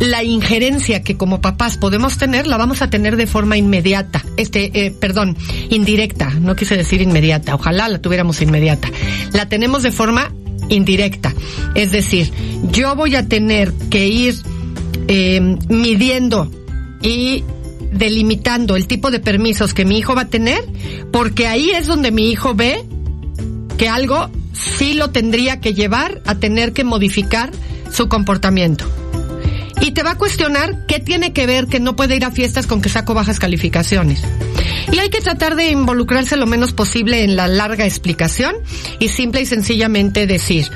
la 0.00 0.24
injerencia 0.24 1.02
que 1.02 1.16
como 1.16 1.40
papás 1.40 1.76
podemos 1.76 2.16
tener 2.16 2.46
la 2.46 2.56
vamos 2.56 2.82
a 2.82 2.90
tener 2.90 3.16
de 3.16 3.26
forma 3.26 3.56
inmediata, 3.58 4.24
este, 4.36 4.86
eh, 4.86 4.90
perdón, 4.90 5.36
indirecta, 5.68 6.30
no 6.40 6.56
quise 6.56 6.76
decir 6.76 7.02
inmediata, 7.02 7.54
ojalá 7.54 7.86
la 7.88 8.00
tuviéramos 8.00 8.40
inmediata. 8.40 8.88
La 9.32 9.48
tenemos 9.48 9.82
de 9.82 9.92
forma 9.92 10.32
indirecta, 10.70 11.34
es 11.74 11.92
decir, 11.92 12.32
yo 12.72 12.96
voy 12.96 13.14
a 13.14 13.28
tener 13.28 13.72
que 13.90 14.08
ir 14.08 14.36
eh, 15.06 15.40
midiendo 15.68 16.50
y 17.02 17.44
delimitando 17.92 18.76
el 18.76 18.86
tipo 18.86 19.10
de 19.10 19.20
permisos 19.20 19.74
que 19.74 19.84
mi 19.84 19.98
hijo 19.98 20.14
va 20.14 20.22
a 20.22 20.28
tener, 20.28 20.64
porque 21.12 21.46
ahí 21.46 21.70
es 21.70 21.86
donde 21.86 22.10
mi 22.10 22.30
hijo 22.30 22.54
ve 22.54 22.84
que 23.76 23.88
algo 23.88 24.30
sí 24.52 24.94
lo 24.94 25.10
tendría 25.10 25.60
que 25.60 25.74
llevar 25.74 26.22
a 26.24 26.36
tener 26.36 26.72
que 26.72 26.84
modificar 26.84 27.50
su 27.92 28.08
comportamiento. 28.08 28.86
Y 29.80 29.92
te 29.92 30.02
va 30.02 30.12
a 30.12 30.18
cuestionar 30.18 30.86
qué 30.86 30.98
tiene 30.98 31.32
que 31.32 31.46
ver 31.46 31.66
que 31.66 31.80
no 31.80 31.96
puede 31.96 32.16
ir 32.16 32.24
a 32.24 32.30
fiestas 32.30 32.66
con 32.66 32.82
que 32.82 32.88
saco 32.88 33.14
bajas 33.14 33.38
calificaciones. 33.38 34.22
Y 34.92 34.98
hay 34.98 35.10
que 35.10 35.20
tratar 35.20 35.56
de 35.56 35.70
involucrarse 35.70 36.36
lo 36.36 36.46
menos 36.46 36.72
posible 36.72 37.22
en 37.22 37.36
la 37.36 37.48
larga 37.48 37.86
explicación 37.86 38.54
y 38.98 39.08
simple 39.08 39.40
y 39.42 39.46
sencillamente 39.46 40.26
decir, 40.26 40.68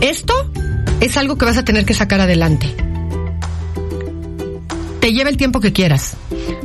esto 0.00 0.34
es 1.00 1.16
algo 1.16 1.38
que 1.38 1.44
vas 1.44 1.58
a 1.58 1.64
tener 1.64 1.84
que 1.84 1.94
sacar 1.94 2.20
adelante. 2.20 2.74
Te 5.00 5.12
lleva 5.12 5.30
el 5.30 5.36
tiempo 5.36 5.60
que 5.60 5.72
quieras. 5.72 6.16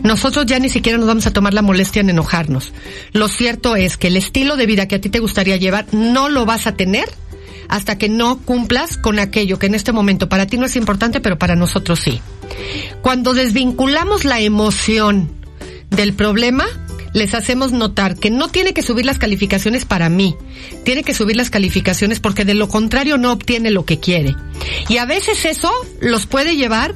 Nosotros 0.04 0.46
ya 0.46 0.60
ni 0.60 0.70
siquiera 0.70 0.98
nos 0.98 1.08
vamos 1.08 1.26
a 1.26 1.34
tomar 1.34 1.54
la 1.54 1.64
molestia 1.64 2.02
en 2.02 2.10
enojarnos. 2.10 2.72
Lo 3.12 3.28
cierto 3.28 3.76
es 3.76 3.98
que 3.98 4.08
el 4.08 4.18
estilo 4.18 4.56
de 4.58 4.68
vida 4.68 4.88
que 4.88 4.96
a 4.96 5.02
ti 5.02 5.10
te 5.10 5.20
gustaría 5.20 5.58
llevar 5.58 5.88
no 5.92 6.30
lo 6.30 6.46
vas 6.46 6.68
a 6.68 6.76
tener 6.76 7.10
hasta 7.70 7.98
que 7.98 8.10
no 8.10 8.40
cumplas 8.40 8.98
con 8.98 9.20
aquello 9.20 9.60
que 9.60 9.68
en 9.68 9.76
este 9.76 9.92
momento 9.92 10.30
para 10.30 10.48
ti 10.48 10.58
no 10.58 10.66
es 10.66 10.76
importante, 10.76 11.20
pero 11.20 11.38
para 11.38 11.56
nosotros 11.56 12.00
sí. 12.00 12.22
Cuando 13.02 13.34
desvinculamos 13.34 14.26
la 14.26 14.40
emoción 14.40 15.32
del 15.90 16.14
problema, 16.14 16.66
les 17.14 17.34
hacemos 17.34 17.72
notar 17.72 18.16
que 18.16 18.30
no 18.30 18.50
tiene 18.50 18.74
que 18.74 18.82
subir 18.82 19.06
las 19.06 19.18
calificaciones 19.18 19.86
para 19.86 20.10
mí, 20.10 20.36
tiene 20.84 21.04
que 21.04 21.14
subir 21.14 21.36
las 21.36 21.50
calificaciones 21.50 22.20
porque 22.20 22.46
de 22.46 22.54
lo 22.54 22.68
contrario 22.68 23.18
no 23.18 23.32
obtiene 23.32 23.72
lo 23.72 23.86
que 23.86 24.00
quiere. 24.00 24.36
Y 24.88 24.98
a 24.98 25.06
veces 25.06 25.46
eso 25.46 25.72
los 26.00 26.26
puede 26.26 26.56
llevar 26.56 26.94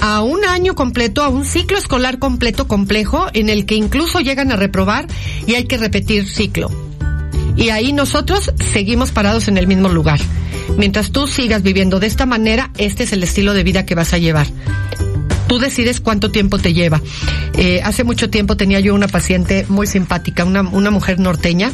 a 0.00 0.22
un 0.22 0.44
año 0.44 0.74
completo, 0.74 1.22
a 1.22 1.28
un 1.28 1.44
ciclo 1.44 1.78
escolar 1.78 2.18
completo 2.18 2.68
complejo 2.68 3.26
en 3.32 3.48
el 3.48 3.66
que 3.66 3.74
incluso 3.74 4.20
llegan 4.20 4.52
a 4.52 4.56
reprobar 4.56 5.06
y 5.46 5.54
hay 5.54 5.64
que 5.64 5.78
repetir 5.78 6.28
ciclo. 6.28 6.70
Y 7.56 7.70
ahí 7.70 7.92
nosotros 7.92 8.52
seguimos 8.72 9.12
parados 9.12 9.48
en 9.48 9.56
el 9.56 9.66
mismo 9.66 9.88
lugar. 9.88 10.20
Mientras 10.76 11.12
tú 11.12 11.26
sigas 11.26 11.62
viviendo 11.62 12.00
de 12.00 12.06
esta 12.06 12.26
manera, 12.26 12.70
este 12.78 13.04
es 13.04 13.12
el 13.12 13.22
estilo 13.22 13.54
de 13.54 13.62
vida 13.62 13.86
que 13.86 13.94
vas 13.94 14.12
a 14.12 14.18
llevar. 14.18 14.46
Tú 15.46 15.58
decides 15.58 16.00
cuánto 16.00 16.30
tiempo 16.30 16.58
te 16.58 16.72
lleva. 16.72 17.00
Eh, 17.56 17.80
hace 17.84 18.02
mucho 18.02 18.30
tiempo 18.30 18.56
tenía 18.56 18.80
yo 18.80 18.94
una 18.94 19.08
paciente 19.08 19.66
muy 19.68 19.86
simpática, 19.86 20.44
una, 20.44 20.62
una 20.62 20.90
mujer 20.90 21.20
norteña, 21.20 21.70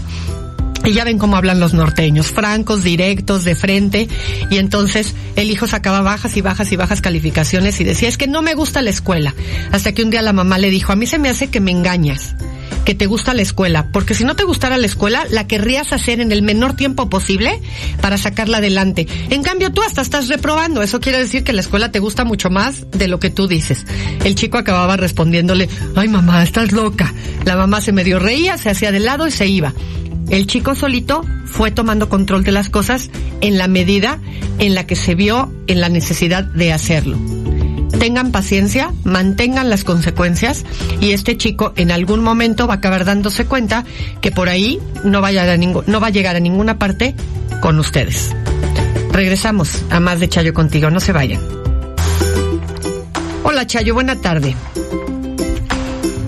y 0.85 0.93
ya 0.93 1.05
ven 1.05 1.19
cómo 1.19 1.37
hablan 1.37 1.61
los 1.61 1.75
norteños, 1.75 2.29
francos, 2.29 2.83
directos, 2.83 3.45
de 3.45 3.55
frente. 3.55 4.09
Y 4.51 4.59
entonces 4.59 5.15
el 5.37 5.51
hijo 5.51 5.67
sacaba 5.67 6.01
bajas 6.03 6.37
y 6.37 6.41
bajas 6.41 6.73
y 6.73 6.77
bajas 6.77 7.01
calificaciones 7.01 7.81
y 7.81 7.85
decía, 7.85 8.09
es 8.09 8.19
que 8.19 8.27
no 8.27 8.43
me 8.43 8.55
gusta 8.55 8.83
la 8.83 8.91
escuela. 8.91 9.35
Hasta 9.73 9.93
que 9.93 10.03
un 10.03 10.11
día 10.11 10.23
la 10.23 10.33
mamá 10.33 10.59
le 10.59 10.71
dijo, 10.71 10.93
a 10.93 10.97
mí 10.97 11.07
se 11.07 11.19
me 11.19 11.29
hace 11.29 11.49
que 11.49 11.61
me 11.61 11.71
engañas 11.71 12.35
que 12.85 12.95
te 12.95 13.07
gusta 13.07 13.35
la 13.35 13.43
escuela, 13.43 13.89
porque 13.93 14.15
si 14.15 14.25
no 14.25 14.37
te 14.37 14.45
gustara 14.45 14.77
la 14.77 14.87
escuela, 14.87 15.25
la 15.31 15.47
querrías 15.47 15.93
hacer 15.93 16.21
en 16.21 16.33
el 16.33 16.43
menor 16.43 16.75
tiempo 16.75 17.09
posible 17.09 17.61
para 18.01 18.19
sacarla 18.19 18.59
adelante. 18.59 19.07
En 19.31 19.43
cambio, 19.43 19.73
tú 19.73 19.83
hasta 19.83 20.03
estás 20.03 20.29
reprobando. 20.29 20.83
Eso 20.83 21.01
quiere 21.01 21.19
decir 21.19 21.45
que 21.45 21.53
la 21.53 21.61
escuela 21.61 21.93
te 21.93 21.99
gusta 21.99 22.25
mucho 22.25 22.51
más 22.51 22.91
de 22.91 23.09
lo 23.09 23.21
que 23.21 23.31
tú 23.31 23.47
dices. 23.47 23.87
El 24.25 24.35
chico 24.35 24.59
acababa 24.59 24.97
respondiéndole, 24.97 25.69
ay 25.97 26.09
mamá, 26.09 26.43
estás 26.43 26.73
loca. 26.73 27.13
La 27.45 27.57
mamá 27.57 27.81
se 27.81 27.93
medio 27.93 28.19
reía, 28.19 28.59
se 28.59 28.71
hacía 28.71 28.93
de 28.93 29.01
lado 29.01 29.27
y 29.27 29.31
se 29.31 29.47
iba. 29.47 29.73
El 30.31 30.47
chico 30.47 30.75
solito 30.75 31.25
fue 31.45 31.73
tomando 31.73 32.09
control 32.09 32.45
de 32.45 32.53
las 32.53 32.71
cosas 32.71 33.11
en 33.41 33.59
la 33.59 33.67
medida 33.67 34.21
en 34.59 34.75
la 34.75 34.87
que 34.87 34.95
se 34.95 35.15
vio 35.15 35.53
en 35.67 35.81
la 35.81 35.89
necesidad 35.89 36.45
de 36.45 36.73
hacerlo. 36.73 37.19
Tengan 38.00 38.33
paciencia, 38.33 38.95
mantengan 39.04 39.69
las 39.69 39.85
consecuencias 39.85 40.64
y 41.02 41.12
este 41.12 41.37
chico 41.37 41.75
en 41.76 41.90
algún 41.90 42.23
momento 42.23 42.66
va 42.66 42.75
a 42.75 42.76
acabar 42.78 43.04
dándose 43.04 43.45
cuenta 43.45 43.85
que 44.23 44.33
por 44.33 44.49
ahí 44.49 44.80
no, 45.04 45.21
vaya 45.21 45.42
a 45.42 45.57
no 45.59 46.00
va 46.00 46.07
a 46.07 46.11
llegar 46.11 46.35
a 46.35 46.40
ninguna 46.40 46.78
parte 46.78 47.14
con 47.61 47.78
ustedes. 47.78 48.35
Regresamos 49.12 49.83
a 49.90 50.00
más 50.00 50.19
de 50.19 50.30
Chayo 50.30 50.54
contigo, 50.54 50.88
no 50.88 50.99
se 50.99 51.12
vayan. 51.12 51.42
Hola 53.42 53.66
Chayo, 53.66 53.92
buena 53.92 54.16
tarde. 54.16 54.57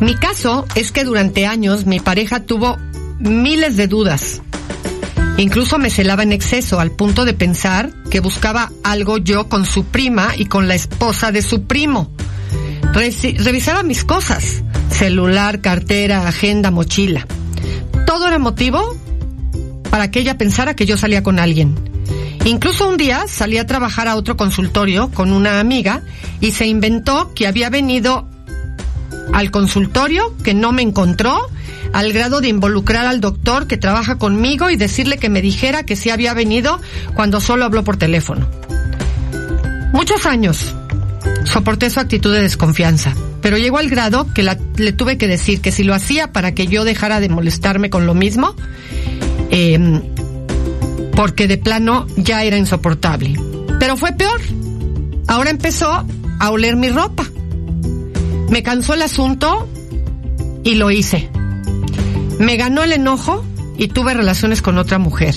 Mi 0.00 0.14
caso 0.14 0.66
es 0.74 0.92
que 0.92 1.04
durante 1.04 1.46
años 1.46 1.86
mi 1.86 2.00
pareja 2.00 2.40
tuvo 2.40 2.76
miles 3.18 3.78
de 3.78 3.86
dudas. 3.86 4.42
Incluso 5.42 5.76
me 5.76 5.90
celaba 5.90 6.22
en 6.22 6.30
exceso 6.30 6.78
al 6.78 6.92
punto 6.92 7.25
de 7.25 7.34
pensar 7.34 7.92
que 8.12 8.20
buscaba 8.20 8.70
algo 8.84 9.18
yo 9.18 9.49
con 9.49 9.66
su 9.66 9.84
prima 9.84 10.34
y 10.37 10.46
con 10.46 10.68
la 10.68 10.76
esposa 10.76 11.32
de 11.32 11.42
su 11.42 11.64
primo. 11.64 12.12
revisaba 12.94 13.82
mis 13.82 14.04
cosas, 14.04 14.62
celular, 14.88 15.61
cartera, 15.61 16.28
agenda, 16.28 16.70
mochila. 16.70 17.26
Todo 18.06 18.28
era 18.28 18.38
motivo 18.38 18.96
para 19.90 20.12
que 20.12 20.20
ella 20.20 20.38
pensara 20.38 20.76
que 20.76 20.87
yo 20.87 20.96
salía 20.96 21.25
con 21.25 21.40
alguien. 21.40 21.75
Incluso 22.44 22.88
un 22.88 22.96
día 22.96 23.25
salí 23.26 23.58
a 23.58 23.66
trabajar 23.66 24.06
a 24.06 24.14
otro 24.14 24.37
consultorio 24.37 25.11
con 25.11 25.32
una 25.32 25.58
amiga 25.58 26.02
y 26.40 26.52
se 26.52 26.68
inventó 26.68 27.34
que 27.34 27.49
había 27.49 27.68
venido 27.68 28.28
al 29.32 29.50
consultorio, 29.50 30.37
que 30.44 30.54
no 30.54 30.70
me 30.70 30.82
encontró 30.82 31.49
al 31.92 32.12
grado 32.12 32.40
de 32.40 32.48
involucrar 32.48 33.06
al 33.06 33.20
doctor 33.20 33.66
que 33.66 33.76
trabaja 33.76 34.18
conmigo 34.18 34.70
y 34.70 34.76
decirle 34.76 35.18
que 35.18 35.28
me 35.28 35.42
dijera 35.42 35.84
que 35.84 35.96
sí 35.96 36.10
había 36.10 36.34
venido 36.34 36.80
cuando 37.14 37.40
solo 37.40 37.64
habló 37.64 37.84
por 37.84 37.96
teléfono. 37.96 38.48
Muchos 39.92 40.24
años 40.26 40.74
soporté 41.44 41.90
su 41.90 42.00
actitud 42.00 42.32
de 42.32 42.40
desconfianza, 42.40 43.14
pero 43.42 43.58
llegó 43.58 43.78
al 43.78 43.90
grado 43.90 44.26
que 44.32 44.42
le 44.76 44.92
tuve 44.92 45.18
que 45.18 45.28
decir 45.28 45.60
que 45.60 45.72
si 45.72 45.84
lo 45.84 45.94
hacía 45.94 46.32
para 46.32 46.52
que 46.54 46.66
yo 46.66 46.84
dejara 46.84 47.20
de 47.20 47.28
molestarme 47.28 47.90
con 47.90 48.06
lo 48.06 48.14
mismo, 48.14 48.54
em, 49.50 50.02
porque 51.14 51.46
de 51.46 51.58
plano 51.58 52.06
ya 52.16 52.42
era 52.42 52.56
insoportable. 52.56 53.38
Pero 53.78 53.96
fue 53.96 54.12
peor. 54.12 54.40
Ahora 55.26 55.50
empezó 55.50 56.06
a 56.38 56.50
oler 56.50 56.76
mi 56.76 56.88
ropa. 56.88 57.24
Me 58.48 58.62
cansó 58.62 58.94
el 58.94 59.02
asunto 59.02 59.68
y 60.64 60.74
lo 60.74 60.90
hice. 60.90 61.28
Me 62.38 62.57
ganó 62.57 62.83
el 62.83 62.92
enojo 62.92 63.45
y 63.77 63.88
tuve 63.88 64.14
relaciones 64.14 64.62
con 64.62 64.79
otra 64.79 64.99
mujer. 64.99 65.35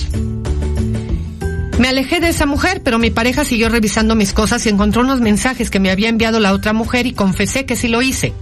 Me 1.78 1.88
alejé 1.88 2.20
de 2.20 2.28
esa 2.28 2.46
mujer, 2.46 2.80
pero 2.82 2.98
mi 2.98 3.10
pareja 3.10 3.44
siguió 3.44 3.68
revisando 3.68 4.14
mis 4.14 4.32
cosas 4.32 4.64
y 4.64 4.70
encontró 4.70 5.02
unos 5.02 5.20
mensajes 5.20 5.70
que 5.70 5.78
me 5.78 5.90
había 5.90 6.08
enviado 6.08 6.40
la 6.40 6.52
otra 6.52 6.72
mujer 6.72 7.06
y 7.06 7.12
confesé 7.12 7.66
que 7.66 7.76
sí 7.76 7.88
lo 7.88 8.00
hice. 8.00 8.32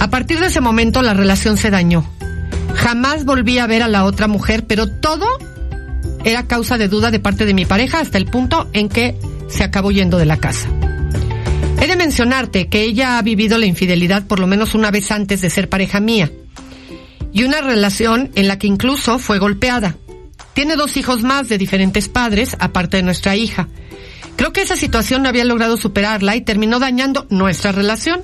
A 0.00 0.10
partir 0.10 0.40
de 0.40 0.46
ese 0.46 0.60
momento 0.60 1.00
la 1.02 1.14
relación 1.14 1.56
se 1.56 1.70
dañó. 1.70 2.04
Jamás 2.74 3.24
volví 3.24 3.58
a 3.58 3.68
ver 3.68 3.82
a 3.82 3.88
la 3.88 4.04
otra 4.04 4.26
mujer, 4.26 4.66
pero 4.66 4.88
todo 4.88 5.26
era 6.24 6.46
causa 6.48 6.76
de 6.76 6.88
duda 6.88 7.12
de 7.12 7.20
parte 7.20 7.46
de 7.46 7.54
mi 7.54 7.66
pareja 7.66 8.00
hasta 8.00 8.18
el 8.18 8.26
punto 8.26 8.68
en 8.72 8.88
que 8.88 9.16
se 9.48 9.62
acabó 9.62 9.92
yendo 9.92 10.18
de 10.18 10.26
la 10.26 10.38
casa. 10.38 10.68
He 11.80 11.86
de 11.86 11.96
mencionarte 11.96 12.68
que 12.68 12.82
ella 12.82 13.18
ha 13.18 13.22
vivido 13.22 13.58
la 13.58 13.66
infidelidad 13.66 14.26
por 14.26 14.40
lo 14.40 14.46
menos 14.46 14.74
una 14.74 14.90
vez 14.90 15.10
antes 15.12 15.40
de 15.40 15.50
ser 15.50 15.68
pareja 15.68 16.00
mía 16.00 16.30
y 17.34 17.42
una 17.42 17.60
relación 17.60 18.30
en 18.36 18.46
la 18.46 18.58
que 18.58 18.68
incluso 18.68 19.18
fue 19.18 19.40
golpeada. 19.40 19.96
Tiene 20.54 20.76
dos 20.76 20.96
hijos 20.96 21.22
más 21.22 21.48
de 21.48 21.58
diferentes 21.58 22.08
padres, 22.08 22.56
aparte 22.60 22.96
de 22.96 23.02
nuestra 23.02 23.34
hija. 23.34 23.68
Creo 24.36 24.52
que 24.52 24.62
esa 24.62 24.76
situación 24.76 25.22
no 25.22 25.28
había 25.28 25.44
logrado 25.44 25.76
superarla 25.76 26.36
y 26.36 26.42
terminó 26.42 26.78
dañando 26.78 27.26
nuestra 27.30 27.72
relación. 27.72 28.22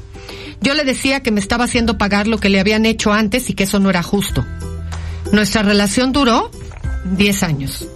Yo 0.61 0.75
le 0.75 0.85
decía 0.85 1.25
que 1.25 1.33
me 1.33 1.41
estaba 1.41 1.65
haciendo 1.65 1.99
pagar 1.99 2.29
lo 2.29 2.39
que 2.39 2.51
le 2.51 2.61
habían 2.61 2.87
hecho 2.87 3.13
antes 3.13 3.51
y 3.51 3.55
que 3.55 3.65
eso 3.65 3.81
no 3.81 3.91
era 3.91 4.05
justo. 4.05 4.47
Nuestra 5.33 5.63
relación 5.63 6.13
duró 6.13 6.53
10 7.17 7.43
años. 7.43 7.89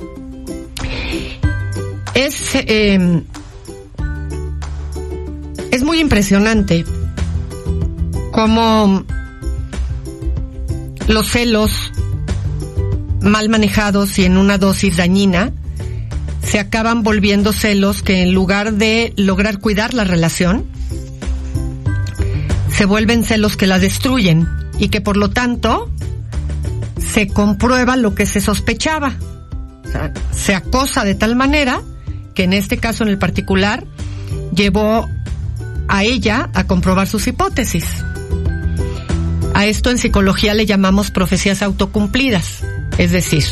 Es, 2.14 2.56
eh, 2.56 3.22
es 5.70 5.82
muy 5.84 6.00
impresionante 6.00 6.84
cómo 8.32 9.04
los 11.06 11.28
celos 11.28 11.92
mal 13.20 13.48
manejados 13.48 14.18
y 14.18 14.24
en 14.24 14.36
una 14.36 14.58
dosis 14.58 14.96
dañina 14.96 15.52
se 16.42 16.58
acaban 16.58 17.02
volviendo 17.02 17.52
celos 17.52 18.02
que 18.02 18.22
en 18.22 18.32
lugar 18.32 18.74
de 18.74 19.12
lograr 19.16 19.58
cuidar 19.58 19.94
la 19.94 20.04
relación, 20.04 20.66
se 22.70 22.84
vuelven 22.84 23.24
celos 23.24 23.56
que 23.56 23.66
la 23.66 23.78
destruyen 23.78 24.48
y 24.78 24.88
que 24.88 25.00
por 25.00 25.16
lo 25.16 25.30
tanto 25.30 25.90
se 26.98 27.28
comprueba 27.28 27.96
lo 27.96 28.14
que 28.14 28.26
se 28.26 28.40
sospechaba. 28.40 29.14
se 30.34 30.54
acosa 30.54 31.04
de 31.04 31.14
tal 31.14 31.36
manera 31.36 31.80
que 32.34 32.44
en 32.44 32.52
este 32.52 32.78
caso 32.78 33.04
en 33.04 33.10
el 33.10 33.18
particular 33.18 33.84
llevó 34.54 35.08
a 35.88 36.04
ella 36.04 36.50
a 36.52 36.66
comprobar 36.66 37.06
sus 37.06 37.26
hipótesis. 37.26 37.84
A 39.54 39.66
esto 39.66 39.90
en 39.90 39.98
psicología 39.98 40.52
le 40.52 40.66
llamamos 40.66 41.10
profecías 41.10 41.62
autocumplidas. 41.62 42.64
Es 42.98 43.12
decir, 43.12 43.44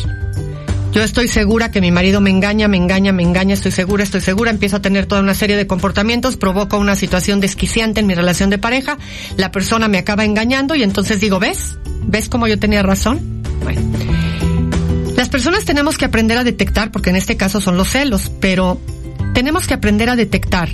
yo 0.93 1.03
estoy 1.03 1.29
segura 1.29 1.71
que 1.71 1.81
mi 1.81 1.91
marido 1.91 2.21
me 2.21 2.29
engaña, 2.29 2.69
me 2.69 2.77
engaña, 2.77 3.13
me 3.13 3.23
engaña, 3.23 3.55
estoy 3.55 3.71
segura, 3.71 4.03
estoy 4.03 4.21
segura, 4.21 4.51
empiezo 4.51 4.77
a 4.77 4.83
tener 4.83 5.07
toda 5.07 5.23
una 5.23 5.33
serie 5.33 5.57
de 5.57 5.67
comportamientos, 5.67 6.37
provoca 6.37 6.77
una 6.77 6.97
situación 6.97 7.41
desquiciante 7.41 8.01
en 8.01 8.07
mi 8.07 8.15
relación 8.15 8.51
de 8.51 8.59
pareja, 8.59 8.99
la 9.37 9.51
persona 9.53 9.89
me 9.89 9.97
acaba 9.97 10.25
engañando 10.25 10.75
y 10.75 10.83
entonces 10.83 11.21
digo, 11.21 11.39
¿ves? 11.39 11.79
¿Ves 12.05 12.29
cómo 12.29 12.47
yo 12.47 12.59
tenía 12.59 12.83
razón? 12.83 13.43
Bueno. 13.63 13.81
Las 15.17 15.29
personas 15.29 15.65
tenemos 15.65 15.97
que 15.99 16.05
aprender 16.05 16.37
a 16.37 16.45
detectar, 16.45 16.91
porque 16.91 17.11
en 17.11 17.17
este 17.17 17.37
caso 17.37 17.61
son 17.61 17.77
los 17.77 17.89
celos, 17.89 18.31
pero 18.41 18.81
tenemos 19.35 19.67
que 19.67 19.75
aprender 19.75 20.11
a 20.11 20.17
detectar. 20.17 20.69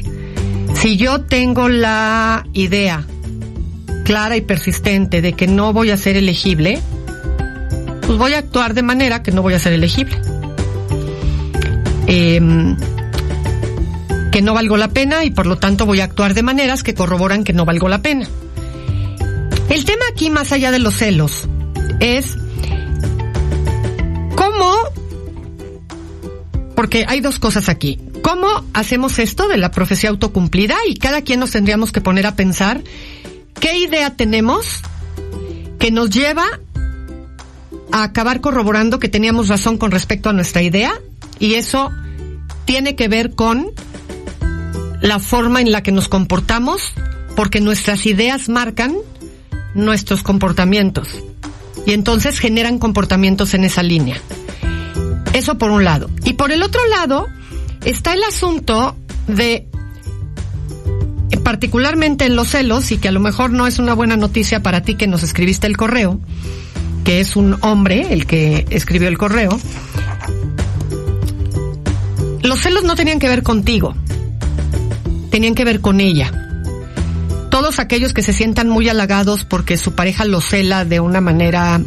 Si 0.75 0.97
yo 0.97 1.21
tengo 1.21 1.69
la 1.69 2.47
idea 2.55 3.07
clara 4.09 4.39
y 4.39 4.41
persistente 4.41 5.21
de 5.21 5.35
que 5.35 5.47
no 5.47 5.75
voy 5.75 5.91
a 5.91 5.99
ser 5.99 6.17
elegible, 6.17 6.81
pues 8.07 8.17
voy 8.17 8.33
a 8.33 8.39
actuar 8.39 8.73
de 8.73 8.83
manera 8.83 9.23
que 9.23 9.33
no 9.33 9.43
voy 9.43 9.53
a 9.53 9.59
ser 9.59 9.75
elegible. 9.75 10.19
Em, 12.07 12.75
que 14.33 14.41
no 14.41 14.55
valgo 14.55 14.79
la 14.79 14.89
pena 14.89 15.25
y 15.25 15.31
por 15.31 15.45
lo 15.45 15.59
tanto 15.59 15.85
voy 15.85 16.01
a 16.01 16.05
actuar 16.05 16.33
de 16.33 16.43
maneras 16.43 16.83
que 16.83 16.95
corroboran 16.95 17.45
que 17.45 17.53
no 17.53 17.67
valgo 17.67 17.87
la 17.91 18.01
pena. 18.01 18.27
El 19.69 19.85
tema 19.85 20.07
aquí, 20.11 20.31
más 20.31 20.53
allá 20.53 20.71
de 20.71 20.79
los 20.79 20.95
celos, 20.95 21.47
es 22.01 22.35
cómo, 24.37 24.75
porque 26.75 27.05
hay 27.07 27.21
dos 27.21 27.39
cosas 27.39 27.69
aquí. 27.69 28.01
¿Cómo 28.23 28.49
hacemos 28.73 29.19
esto 29.19 29.49
de 29.49 29.59
la 29.59 29.71
profecía 29.71 30.09
autocumplida? 30.09 30.77
Y 30.89 30.95
cada 30.95 31.21
quien 31.21 31.41
nos 31.41 31.51
tendríamos 31.51 31.93
que 31.93 32.01
poner 32.01 32.27
a 32.27 32.37
pensar 32.37 32.81
¿Qué 33.61 33.79
idea 33.79 34.11
tenemos 34.11 34.83
que 35.79 35.91
nos 35.91 36.11
lleva 36.11 36.47
a 37.93 38.03
acabar 38.03 38.41
corroborando 38.41 38.99
que 38.99 39.09
teníamos 39.09 39.49
razón 39.49 39.79
con 39.79 39.91
respecto 39.91 40.29
a 40.29 40.33
nuestra 40.33 40.63
idea? 40.63 40.93
Y 41.39 41.55
eso 41.55 41.91
tiene 42.65 42.97
que 42.97 43.09
ver 43.09 43.35
con 43.35 43.71
la 45.01 45.19
forma 45.19 45.61
en 45.61 45.73
la 45.73 45.83
que 45.83 45.93
nos 45.93 46.09
comportamos 46.09 46.93
porque 47.37 47.61
nuestras 47.61 48.05
ideas 48.07 48.49
marcan 48.49 48.97
nuestros 49.75 50.23
comportamientos 50.23 51.09
y 51.87 51.93
entonces 51.93 52.39
generan 52.39 52.79
comportamientos 52.79 53.55
en 53.55 53.65
esa 53.65 53.83
línea. 53.83 54.21
Eso 55.33 55.57
por 55.57 55.71
un 55.71 55.85
lado. 55.85 56.11
Y 56.25 56.35
por 56.35 56.53
el 56.53 56.63
otro 56.63 56.85
lado 56.87 57.27
está 57.85 58.13
el 58.13 58.23
asunto 58.25 58.97
de 59.29 59.68
particularmente 61.37 62.25
en 62.25 62.37
los 62.37 62.49
celos 62.49 62.91
y 62.91 62.99
que 62.99 63.09
a 63.09 63.13
lo 63.13 63.21
mejor 63.21 63.51
no 63.51 63.67
es 63.67 63.79
una 63.79 63.95
buena 63.95 64.17
noticia 64.17 64.63
para 64.63 64.83
ti 64.83 64.95
que 64.95 65.07
nos 65.07 65.23
escribiste 65.23 65.67
el 65.67 65.77
correo, 65.77 66.19
que 67.05 67.21
es 67.21 67.37
un 67.37 67.57
hombre 67.63 68.13
el 68.13 68.27
que 68.27 68.67
escribió 68.71 69.09
el 69.09 69.19
correo. 69.19 69.59
Los 72.43 72.61
celos 72.61 72.85
no 72.85 72.95
tenían 72.97 73.19
que 73.19 73.29
ver 73.29 73.43
contigo, 73.43 73.95
tenían 75.31 75.55
que 75.55 75.65
ver 75.65 75.81
con 75.81 76.01
ella. 76.01 76.33
Todos 77.51 77.79
aquellos 77.79 78.13
que 78.13 78.23
se 78.23 78.33
sientan 78.33 78.69
muy 78.69 78.89
halagados 78.89 79.45
porque 79.45 79.77
su 79.77 79.93
pareja 79.95 80.25
los 80.25 80.45
cela 80.45 80.85
de 80.85 81.01
una 81.01 81.21
manera, 81.21 81.81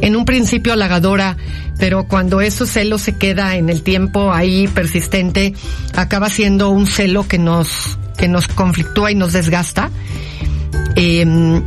en 0.00 0.16
un 0.16 0.24
principio 0.24 0.72
halagadora, 0.72 1.36
pero 1.78 2.08
cuando 2.08 2.40
esos 2.40 2.70
celo 2.70 2.98
se 2.98 3.16
queda 3.16 3.56
en 3.56 3.68
el 3.68 3.82
tiempo 3.82 4.32
ahí 4.32 4.68
persistente, 4.68 5.54
acaba 5.94 6.28
siendo 6.28 6.70
un 6.70 6.86
celo 6.86 7.28
que 7.28 7.38
nos, 7.38 7.98
que 8.16 8.28
nos 8.28 8.48
conflictúa 8.48 9.10
y 9.10 9.14
nos 9.14 9.32
desgasta. 9.32 9.90
Em, 10.94 11.62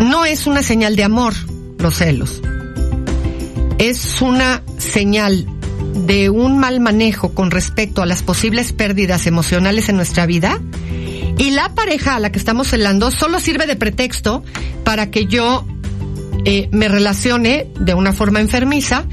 no 0.00 0.24
es 0.24 0.46
una 0.46 0.62
señal 0.62 0.96
de 0.96 1.04
amor 1.04 1.34
los 1.78 1.96
celos. 1.96 2.42
Es 3.78 4.20
una 4.20 4.62
señal 4.78 5.46
de 6.06 6.30
un 6.30 6.58
mal 6.58 6.80
manejo 6.80 7.34
con 7.34 7.50
respecto 7.50 8.02
a 8.02 8.06
las 8.06 8.22
posibles 8.22 8.72
pérdidas 8.72 9.26
emocionales 9.26 9.88
en 9.88 9.96
nuestra 9.96 10.26
vida 10.26 10.60
y 11.38 11.50
la 11.50 11.74
pareja 11.74 12.16
a 12.16 12.20
la 12.20 12.32
que 12.32 12.38
estamos 12.38 12.68
celando 12.68 13.10
solo 13.10 13.40
sirve 13.40 13.66
de 13.66 13.76
pretexto 13.76 14.42
para 14.84 15.10
que 15.10 15.26
yo 15.26 15.64
eh, 16.44 16.68
me 16.72 16.88
relacione 16.88 17.66
de 17.78 17.94
una 17.94 18.12
forma 18.12 18.40
enfermiza 18.40 19.04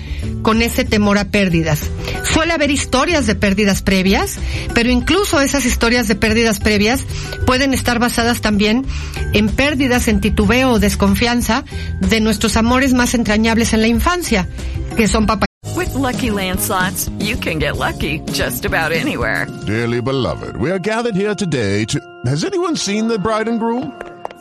con 0.41 0.61
ese 0.61 0.85
temor 0.85 1.17
a 1.17 1.25
pérdidas. 1.25 1.81
Suele 2.23 2.53
haber 2.53 2.71
historias 2.71 3.25
de 3.25 3.35
pérdidas 3.35 3.81
previas, 3.81 4.37
pero 4.73 4.89
incluso 4.89 5.39
esas 5.39 5.65
historias 5.65 6.07
de 6.07 6.15
pérdidas 6.15 6.59
previas 6.59 7.03
pueden 7.45 7.73
estar 7.73 7.99
basadas 7.99 8.41
también 8.41 8.85
en 9.33 9.49
pérdidas, 9.49 10.07
en 10.07 10.21
titubeo 10.21 10.71
o 10.71 10.79
desconfianza 10.79 11.63
de 11.99 12.19
nuestros 12.19 12.57
amores 12.57 12.93
más 12.93 13.13
entrañables 13.13 13.73
en 13.73 13.81
la 13.81 13.87
infancia, 13.87 14.47
que 14.95 15.07
son 15.07 15.25
papá. 15.25 15.45
With 15.75 15.93
lucky 15.95 16.29
landslots, 16.29 17.09
you 17.19 17.35
can 17.37 17.59
get 17.59 17.77
lucky 17.77 18.21
just 18.31 18.65
about 18.65 18.91
anywhere. 18.91 19.47
Dearly 19.65 19.99
beloved, 19.99 20.55
we 20.57 20.71
are 20.71 20.79
gathered 20.79 21.15
here 21.15 21.35
today 21.35 21.85
to. 21.85 21.99
Has 22.25 22.43
anyone 22.43 22.77
seen 22.77 23.07
the 23.07 23.19
bride 23.19 23.49
and 23.49 23.59
groom? 23.59 23.91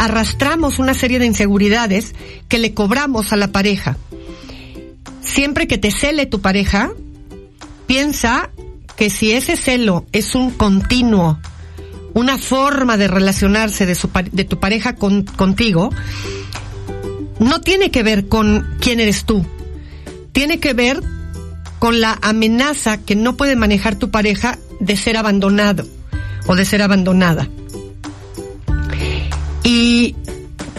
arrastramos 0.00 0.78
una 0.78 0.94
serie 0.94 1.18
de 1.18 1.26
inseguridades 1.26 2.14
que 2.48 2.58
le 2.58 2.72
cobramos 2.72 3.34
a 3.34 3.36
la 3.36 3.48
pareja. 3.48 3.98
Siempre 5.20 5.68
que 5.68 5.76
te 5.76 5.90
cele 5.90 6.24
tu 6.24 6.40
pareja, 6.40 6.90
piensa 7.86 8.48
que 8.96 9.10
si 9.10 9.32
ese 9.32 9.58
celo 9.58 10.06
es 10.12 10.34
un 10.34 10.52
continuo, 10.52 11.38
una 12.14 12.38
forma 12.38 12.96
de 12.96 13.08
relacionarse 13.08 13.84
de, 13.84 14.44
tu 14.46 14.58
pareja 14.58 14.94
con, 14.96 15.24
contigo, 15.24 15.90
no 17.38 17.60
tiene 17.60 17.90
que 17.90 18.02
ver 18.02 18.26
con 18.26 18.76
quién 18.80 19.00
eres 19.00 19.26
tú. 19.26 19.44
Tiene 20.32 20.60
que 20.60 20.72
ver 20.72 21.02
con 21.78 22.00
la 22.00 22.18
amenaza 22.22 22.96
que 22.96 23.16
no 23.16 23.36
puede 23.36 23.54
manejar 23.54 23.96
tu 23.96 24.10
pareja 24.10 24.58
de 24.80 24.96
ser 24.96 25.18
abandonado 25.18 25.86
o 26.46 26.56
de 26.56 26.64
ser 26.64 26.80
abandonada. 26.80 27.50
Y 29.72 30.16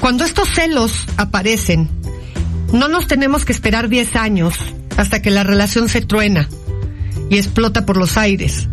cuando 0.01 0.25
estos 0.25 0.49
celos 0.49 1.05
aparecen, 1.15 1.87
no 2.73 2.89
nos 2.89 3.07
tenemos 3.07 3.45
que 3.45 3.53
esperar 3.53 3.87
10 3.87 4.17
años 4.17 4.53
hasta 4.97 5.21
que 5.21 5.29
la 5.29 5.45
relación 5.45 5.87
se 5.87 6.01
truena 6.01 6.49
y 7.29 7.37
explota 7.37 7.85
por 7.85 7.95
los 7.95 8.17
aires. 8.17 8.67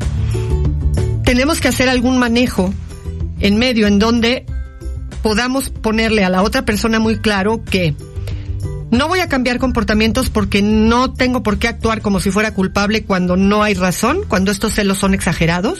Tenemos 1.22 1.61
que 1.61 1.68
hacer 1.68 1.88
algún 1.88 2.18
manejo 2.18 2.74
en 3.38 3.59
medio 3.59 3.87
en 3.87 4.00
donde 4.00 4.44
podamos 5.22 5.70
ponerle 5.70 6.24
a 6.24 6.31
la 6.31 6.42
otra 6.42 6.64
persona 6.64 6.98
muy 6.98 7.20
claro 7.20 7.62
que 7.62 7.94
no 8.90 9.07
voy 9.07 9.20
a 9.20 9.28
cambiar 9.28 9.61
comportamientos 9.61 10.31
porque 10.31 10.62
no 10.62 11.12
tengo 11.12 11.44
por 11.44 11.61
qué 11.61 11.68
actuar 11.68 12.02
como 12.02 12.18
si 12.18 12.33
fuera 12.33 12.54
culpable 12.54 13.04
cuando 13.04 13.37
no 13.37 13.62
hay 13.62 13.74
razón, 13.74 14.22
cuando 14.26 14.50
estos 14.50 14.74
celos 14.74 14.98
son 14.98 15.14
exagerados. 15.14 15.78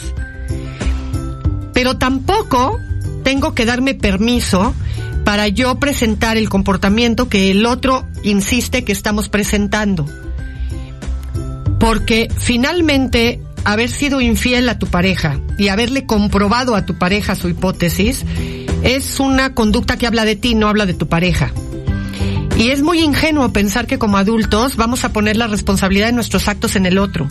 Pero 1.74 1.98
tampoco 1.98 2.79
tengo 3.29 3.53
que 3.53 3.67
darme 3.67 3.93
permiso 3.93 4.75
para 5.23 5.49
yo 5.49 5.79
presentar 5.79 6.38
el 6.38 6.49
comportamiento 6.49 7.29
que 7.29 7.51
el 7.51 7.67
otro 7.67 8.07
insiste 8.23 8.85
que 8.85 8.93
estamos 8.93 9.29
presentando. 9.29 10.07
Porque 11.79 12.29
finalmente 12.38 13.43
haber 13.64 13.91
sido 13.91 14.23
infiel 14.23 14.67
a 14.71 14.79
tu 14.79 14.87
pareja 14.87 15.38
y 15.59 15.69
haberle 15.69 16.07
comprobado 16.07 16.75
a 16.75 16.87
tu 16.87 16.97
pareja 16.97 17.35
su 17.35 17.51
hipótesis 17.51 18.25
es 18.83 19.21
una 19.21 19.53
conducta 19.53 19.99
que 19.99 20.07
habla 20.07 20.25
de 20.25 20.35
ti, 20.35 20.55
no 20.55 20.67
habla 20.67 20.87
de 20.87 20.95
tu 20.95 21.07
pareja. 21.07 21.53
Y 22.57 22.71
es 22.71 22.81
muy 22.81 23.01
ingenuo 23.01 23.53
pensar 23.53 23.87
que 23.87 23.99
como 23.99 24.17
adultos 24.17 24.77
vamos 24.77 25.05
a 25.05 25.12
poner 25.12 25.37
la 25.37 25.49
responsabilidad 25.49 26.07
de 26.07 26.14
nuestros 26.14 26.49
actos 26.49 26.77
en 26.77 26.87
el 26.87 26.97
otro. 26.97 27.29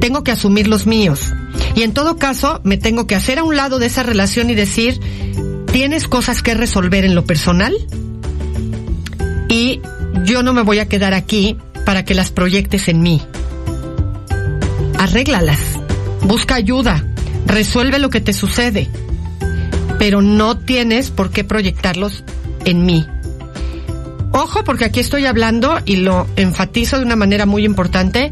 Tengo 0.00 0.24
que 0.24 0.32
asumir 0.32 0.68
los 0.68 0.86
míos. 0.86 1.34
Y 1.74 1.82
en 1.82 1.92
todo 1.92 2.16
caso, 2.16 2.60
me 2.64 2.76
tengo 2.76 3.06
que 3.06 3.14
hacer 3.14 3.38
a 3.38 3.44
un 3.44 3.56
lado 3.56 3.78
de 3.78 3.86
esa 3.86 4.02
relación 4.02 4.50
y 4.50 4.54
decir, 4.54 5.00
¿tienes 5.70 6.08
cosas 6.08 6.42
que 6.42 6.54
resolver 6.54 7.04
en 7.04 7.14
lo 7.14 7.24
personal? 7.24 7.74
Y 9.48 9.80
yo 10.24 10.42
no 10.42 10.52
me 10.52 10.62
voy 10.62 10.78
a 10.78 10.88
quedar 10.88 11.14
aquí 11.14 11.56
para 11.84 12.04
que 12.04 12.14
las 12.14 12.30
proyectes 12.30 12.88
en 12.88 13.00
mí. 13.00 13.22
Arréglalas, 14.98 15.60
busca 16.22 16.54
ayuda, 16.54 17.04
resuelve 17.46 17.98
lo 17.98 18.10
que 18.10 18.20
te 18.20 18.32
sucede, 18.32 18.88
pero 19.98 20.22
no 20.22 20.58
tienes 20.58 21.10
por 21.10 21.30
qué 21.30 21.44
proyectarlos 21.44 22.24
en 22.64 22.84
mí. 22.84 23.06
Ojo, 24.32 24.64
porque 24.64 24.84
aquí 24.84 25.00
estoy 25.00 25.24
hablando, 25.24 25.78
y 25.86 25.96
lo 25.96 26.26
enfatizo 26.36 26.98
de 26.98 27.04
una 27.04 27.16
manera 27.16 27.46
muy 27.46 27.64
importante, 27.64 28.30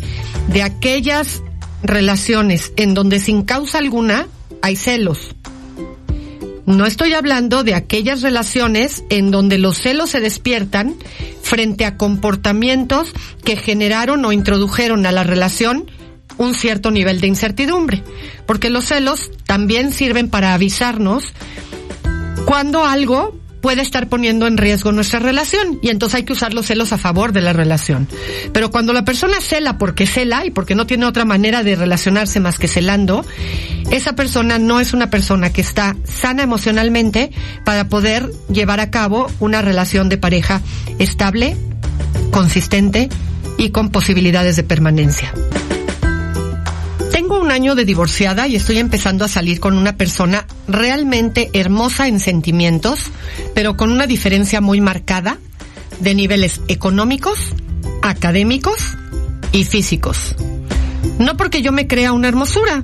de 0.48 0.62
aquellas 0.62 1.42
relaciones 1.84 2.72
en 2.76 2.94
donde 2.94 3.20
sin 3.20 3.42
causa 3.42 3.78
alguna 3.78 4.26
hay 4.62 4.76
celos. 4.76 5.36
No 6.66 6.86
estoy 6.86 7.12
hablando 7.12 7.62
de 7.62 7.74
aquellas 7.74 8.22
relaciones 8.22 9.04
en 9.10 9.30
donde 9.30 9.58
los 9.58 9.76
celos 9.76 10.10
se 10.10 10.20
despiertan 10.20 10.96
frente 11.42 11.84
a 11.84 11.98
comportamientos 11.98 13.12
que 13.44 13.56
generaron 13.56 14.24
o 14.24 14.32
introdujeron 14.32 15.04
a 15.04 15.12
la 15.12 15.24
relación 15.24 15.90
un 16.38 16.54
cierto 16.54 16.90
nivel 16.90 17.20
de 17.20 17.26
incertidumbre, 17.26 18.02
porque 18.46 18.70
los 18.70 18.86
celos 18.86 19.30
también 19.44 19.92
sirven 19.92 20.30
para 20.30 20.54
avisarnos 20.54 21.24
cuando 22.46 22.84
algo 22.84 23.38
puede 23.64 23.80
estar 23.80 24.10
poniendo 24.10 24.46
en 24.46 24.58
riesgo 24.58 24.92
nuestra 24.92 25.20
relación 25.20 25.78
y 25.80 25.88
entonces 25.88 26.16
hay 26.16 26.24
que 26.24 26.34
usar 26.34 26.52
los 26.52 26.66
celos 26.66 26.92
a 26.92 26.98
favor 26.98 27.32
de 27.32 27.40
la 27.40 27.54
relación. 27.54 28.06
Pero 28.52 28.70
cuando 28.70 28.92
la 28.92 29.06
persona 29.06 29.40
cela 29.40 29.78
porque 29.78 30.06
cela 30.06 30.44
y 30.44 30.50
porque 30.50 30.74
no 30.74 30.86
tiene 30.86 31.06
otra 31.06 31.24
manera 31.24 31.62
de 31.62 31.74
relacionarse 31.74 32.40
más 32.40 32.58
que 32.58 32.68
celando, 32.68 33.24
esa 33.90 34.14
persona 34.14 34.58
no 34.58 34.80
es 34.80 34.92
una 34.92 35.08
persona 35.08 35.50
que 35.50 35.62
está 35.62 35.96
sana 36.04 36.42
emocionalmente 36.42 37.30
para 37.64 37.88
poder 37.88 38.30
llevar 38.52 38.80
a 38.80 38.90
cabo 38.90 39.28
una 39.40 39.62
relación 39.62 40.10
de 40.10 40.18
pareja 40.18 40.60
estable, 40.98 41.56
consistente 42.32 43.08
y 43.56 43.70
con 43.70 43.88
posibilidades 43.88 44.56
de 44.56 44.64
permanencia. 44.64 45.32
Año 47.54 47.76
de 47.76 47.84
divorciada 47.84 48.48
y 48.48 48.56
estoy 48.56 48.78
empezando 48.78 49.24
a 49.24 49.28
salir 49.28 49.60
con 49.60 49.78
una 49.78 49.96
persona 49.96 50.44
realmente 50.66 51.50
hermosa 51.52 52.08
en 52.08 52.18
sentimientos, 52.18 53.12
pero 53.54 53.76
con 53.76 53.92
una 53.92 54.08
diferencia 54.08 54.60
muy 54.60 54.80
marcada 54.80 55.38
de 56.00 56.16
niveles 56.16 56.60
económicos, 56.66 57.38
académicos 58.02 58.96
y 59.52 59.62
físicos. 59.62 60.34
No 61.20 61.36
porque 61.36 61.62
yo 61.62 61.70
me 61.70 61.86
crea 61.86 62.12
una 62.12 62.26
hermosura, 62.26 62.82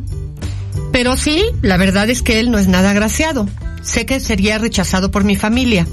pero 0.93 1.17
sí, 1.17 1.43
la 1.63 1.77
verdad 1.77 2.09
es 2.09 2.23
que 2.23 2.39
él 2.39 2.53
no 2.53 2.59
es 2.59 2.69
nada 2.69 2.91
agraciado. 2.91 3.49
sé 3.83 4.07
que 4.07 4.21
sería 4.21 4.59
rechazado 4.59 5.11
por 5.11 5.25
mi 5.25 5.35
familia. 5.35 5.85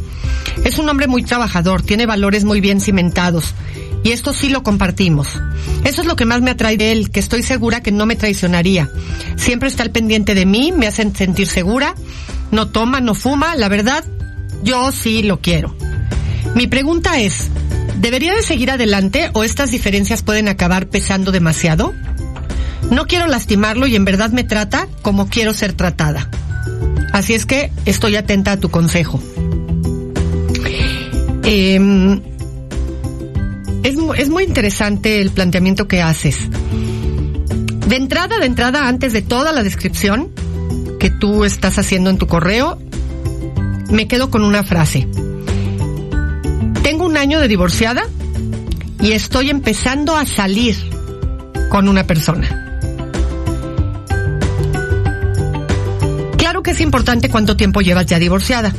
Es 0.65 0.77
un 0.77 0.87
hombre 0.87 1.07
muy 1.07 1.23
trabajador, 1.23 1.81
tiene 1.81 2.05
valores 2.05 2.43
muy 2.43 2.61
bien 2.61 2.79
cimentados. 2.79 3.55
Y 4.03 4.12
esto 4.12 4.33
sí 4.33 4.49
lo 4.49 4.63
compartimos. 4.63 5.27
Eso 5.83 6.01
es 6.01 6.07
lo 6.07 6.15
que 6.15 6.25
más 6.25 6.41
me 6.41 6.51
atrae 6.51 6.77
de 6.77 6.91
él, 6.91 7.12
que 7.12 7.19
estoy 7.19 7.43
segura 7.43 7.81
que 7.81 7.91
no 7.91 8.05
me 8.05 8.15
traicionaría. 8.15 8.89
Siempre 9.36 9.69
está 9.69 9.83
al 9.83 9.91
pendiente 9.91 10.36
de 10.36 10.45
mí, 10.45 10.71
me 10.71 10.88
hacen 10.88 11.15
sentir 11.15 11.47
segura. 11.47 11.95
No 12.51 12.69
toma, 12.69 13.01
no 13.01 13.13
fuma, 13.13 13.55
la 13.55 13.67
verdad, 13.67 14.03
yo 14.63 14.91
sí 14.91 15.23
lo 15.23 15.41
quiero. 15.41 15.75
Mi 16.55 16.67
pregunta 16.67 17.19
es, 17.19 17.49
¿debería 17.99 18.33
de 18.33 18.43
seguir 18.43 18.71
adelante 18.71 19.29
o 19.33 19.43
estas 19.43 19.71
diferencias 19.71 20.23
pueden 20.23 20.47
acabar 20.47 20.88
pesando 20.88 21.31
demasiado? 21.31 21.93
No 22.89 23.05
quiero 23.05 23.27
lastimarlo 23.27 23.86
y 23.88 23.95
en 23.95 24.05
verdad 24.05 24.31
me 24.31 24.43
trata 24.43 24.88
como 25.01 25.27
quiero 25.27 25.53
ser 25.53 25.73
tratada. 25.73 26.29
Así 27.12 27.33
es 27.33 27.45
que 27.45 27.71
estoy 27.86 28.15
atenta 28.15 28.53
a 28.53 28.60
tu 28.60 28.69
consejo. 28.69 29.21
Em, 31.43 32.21
es, 33.88 34.30
muy 34.30 34.43
interesante 34.43 35.21
el 35.21 35.32
planteamiento 35.32 35.88
que 35.88 36.02
haces. 36.02 36.38
De 37.88 37.95
entrada, 37.95 38.38
de 38.39 38.45
entrada, 38.45 38.88
antes 38.88 39.13
de 39.13 39.21
toda 39.21 39.54
la 39.54 39.63
descripción 39.63 40.30
que 41.00 41.10
tú 41.10 41.45
estás 41.45 41.80
haciendo 41.80 42.10
en 42.10 42.17
tu 42.17 42.28
correo, 42.28 42.78
me 43.89 44.08
quedo 44.08 44.30
con 44.30 44.43
una 44.43 44.63
frase. 44.63 45.08
Tengo 46.84 47.06
un 47.06 47.15
año 47.15 47.39
de 47.39 47.47
divorciada 47.47 48.04
y 49.00 49.13
estoy 49.13 49.50
empezando 49.50 50.17
a 50.17 50.26
salir 50.26 50.76
con 51.69 51.88
una 51.88 52.06
persona. 52.06 52.80
Claro 56.38 56.62
que 56.62 56.71
es 56.71 56.82
importante 56.82 57.30
cuánto 57.30 57.56
tiempo 57.56 57.80
llevas 57.82 58.06
ya 58.06 58.19
divorciada. 58.19 58.73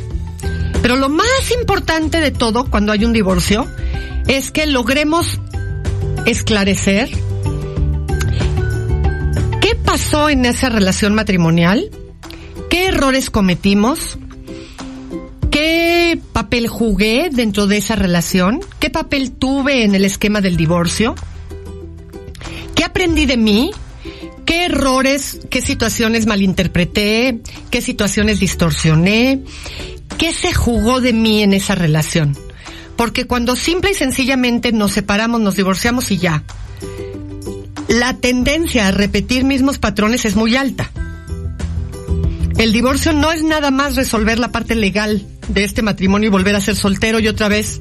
Pero 0.83 0.95
lo 0.95 1.09
más 1.09 1.51
importante 1.59 2.21
de 2.21 2.31
todo 2.31 2.69
cuando 2.69 2.91
hay 2.91 3.03
un 3.05 3.13
divorcio 3.13 3.67
es 4.29 4.51
que 4.51 4.67
logremos 4.67 5.39
esclarecer 6.27 7.09
qué 9.59 9.75
pasó 9.83 10.29
en 10.29 10.45
esa 10.45 10.69
relación 10.69 11.15
matrimonial, 11.15 11.89
qué 12.69 12.85
errores 12.85 13.31
cometimos, 13.31 14.19
qué 15.49 16.19
papel 16.31 16.67
jugué 16.67 17.29
dentro 17.31 17.65
de 17.65 17.77
esa 17.77 17.95
relación, 17.95 18.59
qué 18.79 18.91
papel 18.91 19.31
tuve 19.31 19.83
en 19.83 19.95
el 19.95 20.05
esquema 20.05 20.41
del 20.41 20.57
divorcio, 20.57 21.15
qué 22.75 22.83
aprendí 22.83 23.25
de 23.25 23.37
mí, 23.37 23.71
qué 24.45 24.65
errores, 24.65 25.39
qué 25.49 25.59
situaciones 25.59 26.27
malinterpreté, 26.27 27.41
qué 27.71 27.81
situaciones 27.81 28.39
distorsioné, 28.39 29.41
qué 30.19 30.33
se 30.33 30.53
jugó 30.53 31.01
de 31.01 31.13
mí 31.13 31.41
en 31.41 31.53
esa 31.53 31.73
relación. 31.73 32.37
Porque 32.99 33.23
cuando 33.23 33.55
simple 33.55 33.91
y 33.91 33.93
sencillamente 33.93 34.73
nos 34.73 34.91
separamos, 34.91 35.39
nos 35.39 35.55
divorciamos 35.55 36.11
y 36.11 36.17
ya, 36.17 36.43
la 37.87 38.17
tendencia 38.17 38.87
a 38.87 38.91
repetir 38.91 39.45
mismos 39.45 39.77
patrones 39.77 40.25
es 40.25 40.35
muy 40.35 40.57
alta. 40.57 40.91
El 42.57 42.73
divorcio 42.73 43.13
no 43.13 43.31
es 43.31 43.41
nada 43.41 43.71
más 43.71 43.95
resolver 43.95 44.37
la 44.37 44.51
parte 44.51 44.75
legal 44.75 45.25
de 45.47 45.63
este 45.63 45.81
matrimonio 45.81 46.27
y 46.27 46.29
volver 46.29 46.57
a 46.57 46.59
ser 46.59 46.75
soltero 46.75 47.21
y 47.21 47.29
otra 47.29 47.47
vez 47.47 47.79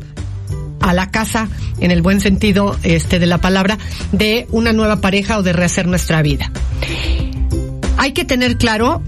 a 0.78 0.94
la 0.94 1.10
casa, 1.10 1.48
en 1.80 1.90
el 1.90 2.00
buen 2.00 2.20
sentido 2.20 2.78
este 2.84 3.18
de 3.18 3.26
la 3.26 3.38
palabra, 3.38 3.76
de 4.12 4.46
una 4.52 4.72
nueva 4.72 5.00
pareja 5.00 5.38
o 5.38 5.42
de 5.42 5.52
rehacer 5.52 5.88
nuestra 5.88 6.22
vida. 6.22 6.52
Hay 7.96 8.12
que 8.12 8.24
tener 8.24 8.56
claro 8.56 9.02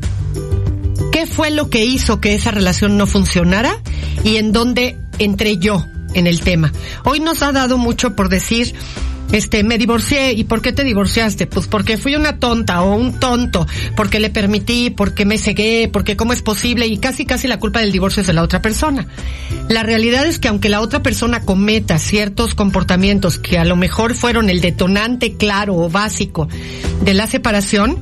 qué 1.13 1.29
fue 1.29 1.53
lo 1.53 1.71
que 1.71 1.85
hizo 1.85 2.21
que 2.21 2.35
esa 2.35 2.51
relación 2.51 2.97
no 2.97 3.07
funcionara 3.07 3.81
y 4.25 4.39
en 4.39 4.51
dónde 4.51 4.99
entré 5.21 5.59
yo 5.59 5.87
en 6.15 6.27
el 6.27 6.41
tema. 6.41 6.73
Hoy 7.05 7.21
nos 7.21 7.43
ha 7.43 7.53
dado 7.53 7.79
mucho 7.79 8.15
por 8.15 8.29
decir, 8.29 8.75
este, 9.33 9.63
me 9.63 9.79
divorcié. 9.79 10.33
¿Y 10.33 10.45
por 10.45 10.63
qué 10.63 10.73
te 10.73 10.85
divorciaste? 10.85 11.47
Pues 11.47 11.67
porque 11.67 11.99
fui 11.99 12.17
una 12.17 12.39
tonta 12.39 12.83
o 12.83 12.95
un 12.95 13.19
tonto, 13.19 13.67
porque 13.97 14.21
le 14.21 14.31
permití, 14.31 14.91
porque 14.91 15.25
me 15.25 15.39
cegué, 15.39 15.89
porque 15.93 16.17
cómo 16.17 16.33
es 16.33 16.43
posible 16.43 16.87
y 16.87 16.99
casi 16.99 17.27
casi 17.27 17.49
la 17.49 17.59
culpa 17.59 17.81
del 17.81 17.93
divorcio 17.93 18.23
es 18.23 18.27
de 18.27 18.33
la 18.33 18.43
otra 18.43 18.63
persona. 18.63 19.07
La 19.69 19.83
realidad 19.83 20.27
es 20.27 20.39
que 20.39 20.49
aunque 20.49 20.69
la 20.69 20.81
otra 20.81 21.03
persona 21.03 21.43
cometa 21.43 21.99
ciertos 21.99 22.55
comportamientos 22.55 23.39
que 23.39 23.59
a 23.59 23.65
lo 23.65 23.77
mejor 23.77 24.15
fueron 24.15 24.51
el 24.51 24.61
detonante 24.61 25.37
claro 25.37 25.77
o 25.77 25.89
básico 25.89 26.49
de 27.05 27.15
la 27.15 27.27
separación, 27.27 27.99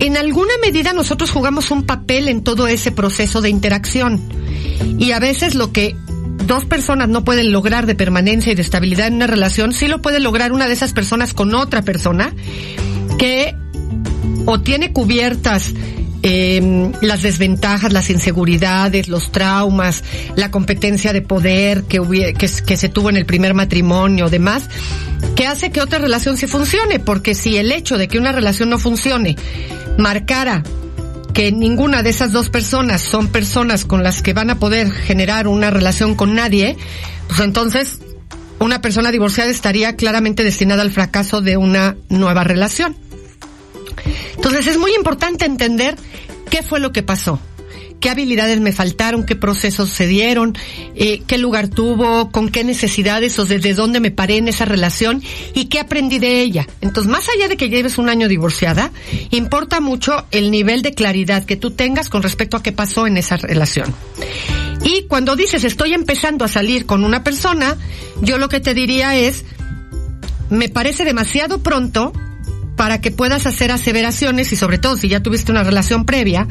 en 0.00 0.16
alguna 0.16 0.54
medida 0.62 0.92
nosotros 0.92 1.30
jugamos 1.30 1.70
un 1.70 1.84
papel 1.84 2.28
en 2.28 2.42
todo 2.42 2.66
ese 2.66 2.92
proceso 2.92 3.40
de 3.40 3.50
interacción. 3.50 4.20
Y 4.98 5.12
a 5.12 5.20
veces 5.20 5.54
lo 5.54 5.72
que 5.72 5.96
dos 6.46 6.64
personas 6.64 7.08
no 7.08 7.24
pueden 7.24 7.52
lograr 7.52 7.86
de 7.86 7.94
permanencia 7.94 8.52
y 8.52 8.54
de 8.54 8.62
estabilidad 8.62 9.06
en 9.06 9.14
una 9.14 9.26
relación, 9.26 9.72
sí 9.72 9.88
lo 9.88 10.02
puede 10.02 10.20
lograr 10.20 10.52
una 10.52 10.66
de 10.66 10.74
esas 10.74 10.92
personas 10.92 11.34
con 11.34 11.54
otra 11.54 11.82
persona 11.82 12.34
que 13.18 13.56
o 14.46 14.60
tiene 14.60 14.92
cubiertas 14.92 15.72
eh, 16.24 16.92
las 17.00 17.22
desventajas, 17.22 17.92
las 17.92 18.08
inseguridades, 18.08 19.08
los 19.08 19.32
traumas, 19.32 20.04
la 20.36 20.50
competencia 20.50 21.12
de 21.12 21.22
poder 21.22 21.84
que, 21.84 22.34
que, 22.34 22.76
se 22.76 22.88
tuvo 22.88 23.10
en 23.10 23.16
el 23.16 23.26
primer 23.26 23.54
matrimonio, 23.54 24.28
demás, 24.28 24.68
que 25.34 25.46
hace 25.46 25.70
que 25.70 25.80
otra 25.80 25.98
relación 25.98 26.36
sí 26.36 26.46
funcione, 26.46 27.00
porque 27.00 27.34
si 27.34 27.56
el 27.56 27.72
hecho 27.72 27.98
de 27.98 28.06
que 28.06 28.18
una 28.18 28.30
relación 28.30 28.70
no 28.70 28.78
funcione 28.78 29.36
marcara 29.98 30.62
que 31.32 31.52
ninguna 31.52 32.02
de 32.02 32.10
esas 32.10 32.32
dos 32.32 32.48
personas 32.48 33.02
son 33.02 33.28
personas 33.28 33.84
con 33.84 34.02
las 34.02 34.22
que 34.22 34.32
van 34.32 34.50
a 34.50 34.58
poder 34.58 34.90
generar 34.90 35.48
una 35.48 35.70
relación 35.70 36.14
con 36.14 36.34
nadie, 36.34 36.76
pues 37.28 37.40
entonces 37.40 38.00
una 38.58 38.80
persona 38.80 39.10
divorciada 39.10 39.50
estaría 39.50 39.96
claramente 39.96 40.44
destinada 40.44 40.82
al 40.82 40.90
fracaso 40.90 41.40
de 41.40 41.56
una 41.56 41.96
nueva 42.08 42.44
relación. 42.44 42.96
Entonces 44.36 44.66
es 44.66 44.78
muy 44.78 44.94
importante 44.94 45.44
entender 45.44 45.96
qué 46.50 46.62
fue 46.62 46.80
lo 46.80 46.92
que 46.92 47.02
pasó 47.02 47.40
qué 48.02 48.10
habilidades 48.10 48.60
me 48.60 48.72
faltaron, 48.72 49.24
qué 49.24 49.36
procesos 49.36 49.88
se 49.88 50.08
dieron, 50.08 50.58
eh, 50.96 51.22
qué 51.24 51.38
lugar 51.38 51.68
tuvo, 51.68 52.32
con 52.32 52.50
qué 52.50 52.64
necesidades 52.64 53.38
o 53.38 53.46
desde 53.46 53.74
dónde 53.74 54.00
me 54.00 54.10
paré 54.10 54.38
en 54.38 54.48
esa 54.48 54.64
relación 54.64 55.22
y 55.54 55.66
qué 55.66 55.78
aprendí 55.78 56.18
de 56.18 56.42
ella. 56.42 56.66
Entonces, 56.80 57.10
más 57.10 57.28
allá 57.34 57.46
de 57.46 57.56
que 57.56 57.70
lleves 57.70 57.98
un 57.98 58.08
año 58.08 58.26
divorciada, 58.26 58.90
importa 59.30 59.80
mucho 59.80 60.26
el 60.32 60.50
nivel 60.50 60.82
de 60.82 60.94
claridad 60.94 61.44
que 61.44 61.56
tú 61.56 61.70
tengas 61.70 62.08
con 62.08 62.24
respecto 62.24 62.56
a 62.56 62.62
qué 62.62 62.72
pasó 62.72 63.06
en 63.06 63.16
esa 63.16 63.36
relación. 63.36 63.94
Y 64.84 65.04
cuando 65.04 65.36
dices 65.36 65.62
estoy 65.62 65.94
empezando 65.94 66.44
a 66.44 66.48
salir 66.48 66.86
con 66.86 67.04
una 67.04 67.22
persona, 67.22 67.76
yo 68.20 68.36
lo 68.36 68.48
que 68.48 68.58
te 68.58 68.74
diría 68.74 69.16
es, 69.16 69.44
me 70.50 70.68
parece 70.68 71.04
demasiado 71.04 71.62
pronto 71.62 72.12
para 72.76 73.00
que 73.00 73.12
puedas 73.12 73.46
hacer 73.46 73.70
aseveraciones 73.70 74.50
y 74.52 74.56
sobre 74.56 74.78
todo 74.78 74.96
si 74.96 75.08
ya 75.08 75.22
tuviste 75.22 75.52
una 75.52 75.62
relación 75.62 76.04
previa, 76.04 76.48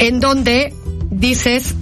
en 0.00 0.18
donde 0.18 0.74
dices 1.10 1.74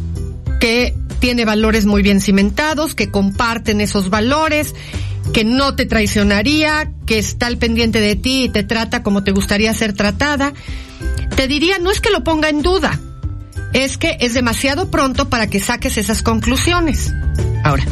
que 0.61 0.95
tiene 1.21 1.45
valores 1.45 1.87
muy 1.87 2.03
bien 2.03 2.21
cimentados, 2.21 2.95
que 2.95 3.11
comparten 3.11 3.81
esos 3.81 4.11
valores, 4.11 4.75
que 5.33 5.45
no 5.45 5.77
te 5.77 5.87
traicionaría, 5.87 6.91
que 7.07 7.19
está 7.19 7.47
al 7.47 7.59
pendiente 7.59 8.01
de 8.01 8.17
ti 8.17 8.45
y 8.45 8.49
te 8.49 8.65
trata 8.65 9.05
como 9.05 9.23
te 9.23 9.31
gustaría 9.31 9.73
ser 9.73 9.93
tratada. 9.93 10.53
Te 11.37 11.47
diría, 11.47 11.79
no 11.79 11.93
es 11.93 12.01
que 12.01 12.11
lo 12.11 12.25
ponga 12.25 12.49
en 12.49 12.61
duda, 12.61 12.99
es 13.73 13.99
que 13.99 14.17
es 14.21 14.35
demasiado 14.35 14.91
pronto 14.91 15.29
para 15.29 15.47
que 15.47 15.61
saques 15.61 15.97
esas 15.97 16.23
conclusiones. 16.25 17.13
Ahora, 17.63 17.85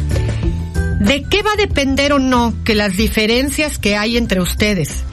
¿de 0.99 1.23
qué 1.23 1.41
va 1.41 1.53
a 1.53 1.55
depender 1.55 2.11
o 2.11 2.19
no 2.19 2.53
que 2.65 2.75
las 2.75 2.97
diferencias 2.97 3.77
que 3.77 3.95
hay 3.95 4.17
entre 4.17 4.41
ustedes 4.41 5.05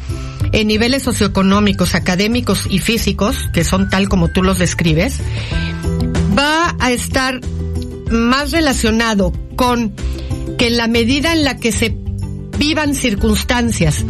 en 0.53 0.67
niveles 0.67 1.03
socioeconómicos, 1.03 1.95
académicos 1.95 2.67
y 2.69 2.79
físicos, 2.79 3.49
que 3.53 3.65
son 3.65 3.89
tal 3.89 4.09
como 4.09 4.29
tú 4.29 4.43
los 4.43 4.59
describes, 4.59 5.19
va 6.39 6.75
a 6.79 6.93
estar 6.93 7.41
más 8.11 8.51
relacionado 8.51 9.33
con 9.57 9.93
que 10.59 10.69
en 10.69 10.77
la 10.77 10.89
medida 10.89 11.33
en 11.33 11.45
la 11.45 11.57
que 11.57 11.73
se 11.73 11.97
vivan 12.59 12.95
circunstancias 12.95 14.05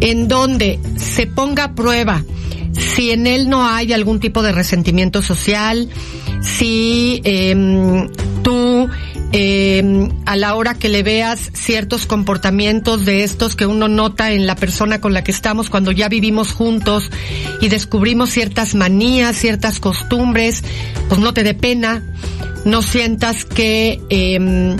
en 0.00 0.28
donde 0.28 0.78
se 0.96 1.26
ponga 1.26 1.64
a 1.64 1.74
prueba 1.74 2.24
si 2.72 3.10
en 3.10 3.26
él 3.26 3.48
no 3.48 3.66
hay 3.66 3.92
algún 3.92 4.20
tipo 4.20 4.42
de 4.42 4.52
resentimiento 4.52 5.22
social, 5.22 5.88
si 6.40 7.20
eh, 7.24 8.08
tú 8.42 8.88
eh, 9.32 10.08
a 10.24 10.36
la 10.36 10.54
hora 10.54 10.74
que 10.74 10.88
le 10.88 11.02
veas 11.02 11.50
ciertos 11.52 12.06
comportamientos 12.06 13.04
de 13.04 13.24
estos 13.24 13.56
que 13.56 13.66
uno 13.66 13.88
nota 13.88 14.32
en 14.32 14.46
la 14.46 14.56
persona 14.56 15.00
con 15.00 15.12
la 15.12 15.22
que 15.22 15.32
estamos 15.32 15.68
cuando 15.70 15.92
ya 15.92 16.08
vivimos 16.08 16.52
juntos 16.52 17.10
y 17.60 17.68
descubrimos 17.68 18.30
ciertas 18.30 18.74
manías, 18.74 19.36
ciertas 19.36 19.80
costumbres, 19.80 20.64
pues 21.08 21.20
no 21.20 21.34
te 21.34 21.42
dé 21.42 21.54
pena, 21.54 22.02
no 22.64 22.82
sientas 22.82 23.44
que 23.44 24.00
eh, 24.08 24.76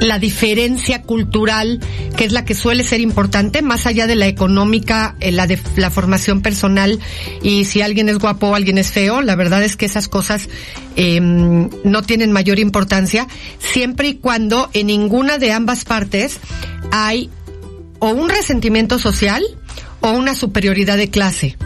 la 0.00 0.18
diferencia 0.18 1.02
cultural, 1.02 1.80
que 2.16 2.24
es 2.24 2.32
la 2.32 2.44
que 2.44 2.54
suele 2.54 2.84
ser 2.84 3.00
importante, 3.00 3.62
más 3.62 3.86
allá 3.86 4.06
de 4.06 4.16
la 4.16 4.26
económica, 4.26 5.16
eh, 5.20 5.32
la 5.32 5.46
de 5.46 5.58
la 5.76 5.90
formación 5.90 6.42
personal 6.42 6.98
y 7.42 7.64
si 7.64 7.82
alguien 7.82 8.08
es 8.08 8.18
guapo 8.18 8.48
o 8.48 8.54
alguien 8.54 8.78
es 8.78 8.92
feo, 8.92 9.22
la 9.22 9.36
verdad 9.36 9.62
es 9.62 9.76
que 9.76 9.86
esas 9.86 10.08
cosas 10.08 10.48
eh, 10.96 11.20
no 11.20 12.02
tienen 12.02 12.32
mayor 12.32 12.58
importancia, 12.58 13.26
siempre 13.58 14.08
y 14.08 14.14
cuando 14.14 14.70
en 14.72 14.88
ninguna 14.88 15.38
de 15.38 15.52
ambas 15.52 15.84
partes 15.84 16.38
hay 16.90 17.30
o 17.98 18.10
un 18.10 18.28
resentimiento 18.28 18.98
social 18.98 19.44
o 20.00 20.10
una 20.10 20.34
superioridad 20.34 20.96
de 20.96 21.10
clase. 21.10 21.56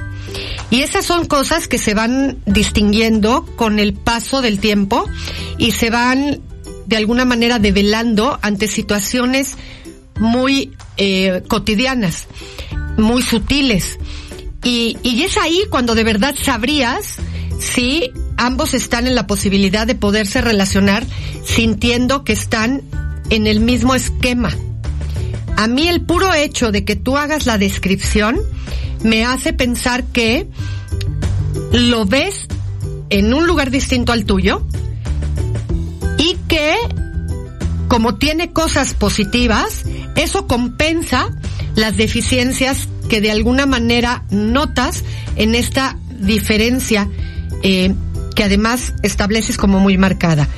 Y 0.71 0.83
esas 0.83 1.05
son 1.05 1.27
cosas 1.27 1.67
que 1.67 1.79
se 1.79 1.95
van 1.95 2.39
distinguiendo 2.47 3.45
con 3.57 3.81
el 3.81 3.93
paso 3.93 4.41
del 4.41 4.61
tiempo 4.61 5.05
y 5.59 5.73
se 5.73 5.91
van 5.91 6.41
de 6.91 6.97
alguna 6.97 7.25
manera 7.25 7.61
develando 7.61 8.37
ante 8.43 8.67
situaciones 8.67 9.55
muy 10.19 10.73
eh, 10.97 11.43
cotidianas, 11.47 12.27
muy 12.99 13.23
sutiles. 13.23 13.97
Y, 14.65 14.99
y 15.05 15.23
es 15.23 15.39
ahí 15.39 15.63
cuando 15.71 15.95
de 15.95 16.03
verdad 16.03 16.35
sabrías 16.41 17.15
si 17.61 18.11
ambos 18.37 18.75
están 18.75 19.07
en 19.07 19.15
la 19.15 19.29
posibilidad 19.29 19.87
de 19.87 19.95
poderse 19.95 20.41
relacionar 20.41 21.07
sintiendo 21.45 22.25
que 22.25 22.33
están 22.33 22.83
en 23.31 23.47
el 23.47 23.61
mismo 23.61 23.95
esquema. 23.95 24.53
A 25.57 25.69
mí 25.69 25.87
el 25.87 26.03
puro 26.03 26.35
hecho 26.35 26.73
de 26.73 26.85
que 26.85 26.97
tú 26.97 27.17
hagas 27.17 27.47
la 27.47 27.57
descripción 27.57 28.41
me 29.05 29.25
hace 29.25 29.53
pensar 29.53 30.03
que 30.07 30.49
lo 31.71 32.05
ves 32.05 32.49
en 33.11 33.33
un 33.33 33.47
lugar 33.47 33.71
distinto 33.71 34.13
al 34.13 34.25
tuyo 34.25 34.67
que 36.49 36.75
como 37.89 38.15
tiene 38.15 38.53
cosas 38.53 38.95
positivas, 38.95 39.85
eso 40.15 40.47
compensa 40.47 41.31
las 41.75 41.97
deficiencias 41.97 42.89
que 43.09 43.21
de 43.21 43.33
alguna 43.33 43.67
manera 43.67 44.23
notas 44.31 45.03
en 45.35 45.57
esta 45.57 45.99
diferencia 46.21 47.09
eh, 47.65 47.95
que 48.37 48.45
además 48.45 48.95
estableces 49.03 49.57
como 49.57 49.81
muy 49.81 49.99
marcada. 49.99 50.49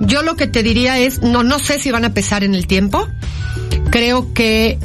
Yo 0.00 0.22
lo 0.22 0.36
que 0.36 0.46
te 0.46 0.62
diría 0.62 0.98
es, 0.98 1.22
no, 1.22 1.42
no 1.42 1.58
sé 1.58 1.78
si 1.78 1.90
van 1.90 2.04
a 2.04 2.12
pesar 2.12 2.44
en 2.44 2.54
el 2.54 2.66
tiempo. 2.66 3.08
Creo 3.90 4.34
que 4.34 4.78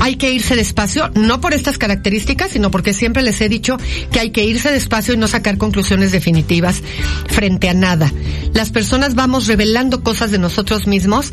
hay 0.00 0.16
que 0.16 0.32
irse 0.32 0.56
despacio, 0.56 1.10
no 1.14 1.40
por 1.40 1.54
estas 1.54 1.78
características, 1.78 2.50
sino 2.50 2.70
porque 2.70 2.94
siempre 2.94 3.22
les 3.22 3.40
he 3.40 3.48
dicho 3.48 3.76
que 4.10 4.20
hay 4.20 4.30
que 4.30 4.44
irse 4.44 4.72
despacio 4.72 5.14
y 5.14 5.18
no 5.18 5.28
sacar 5.28 5.58
conclusiones 5.58 6.10
definitivas 6.10 6.82
frente 7.28 7.68
a 7.68 7.74
nada. 7.74 8.12
Las 8.54 8.70
personas 8.70 9.14
vamos 9.14 9.46
revelando 9.46 10.02
cosas 10.02 10.30
de 10.30 10.38
nosotros 10.38 10.86
mismos 10.86 11.32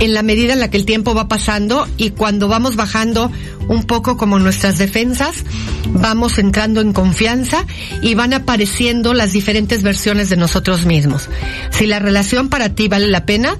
en 0.00 0.14
la 0.14 0.22
medida 0.22 0.52
en 0.52 0.60
la 0.60 0.70
que 0.70 0.76
el 0.76 0.84
tiempo 0.84 1.14
va 1.14 1.28
pasando 1.28 1.86
y 1.96 2.10
cuando 2.10 2.48
vamos 2.48 2.76
bajando 2.76 3.30
un 3.68 3.84
poco 3.84 4.16
como 4.16 4.38
nuestras 4.38 4.78
defensas, 4.78 5.44
vamos 5.88 6.38
entrando 6.38 6.80
en 6.80 6.92
confianza 6.92 7.64
y 8.02 8.14
van 8.14 8.34
apareciendo 8.34 9.14
las 9.14 9.32
diferentes 9.32 9.82
versiones 9.82 10.28
de 10.28 10.36
nosotros 10.36 10.84
mismos. 10.84 11.28
Si 11.70 11.86
la 11.86 11.98
relación 11.98 12.48
para 12.48 12.70
ti 12.70 12.88
vale 12.88 13.06
la 13.06 13.24
pena, 13.24 13.56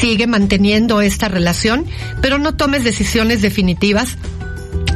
sigue 0.00 0.26
manteniendo 0.26 1.00
esta 1.00 1.28
relación, 1.28 1.84
pero 2.22 2.38
no 2.38 2.54
tomes 2.54 2.84
decisiones 2.84 3.42
definitivas 3.54 4.18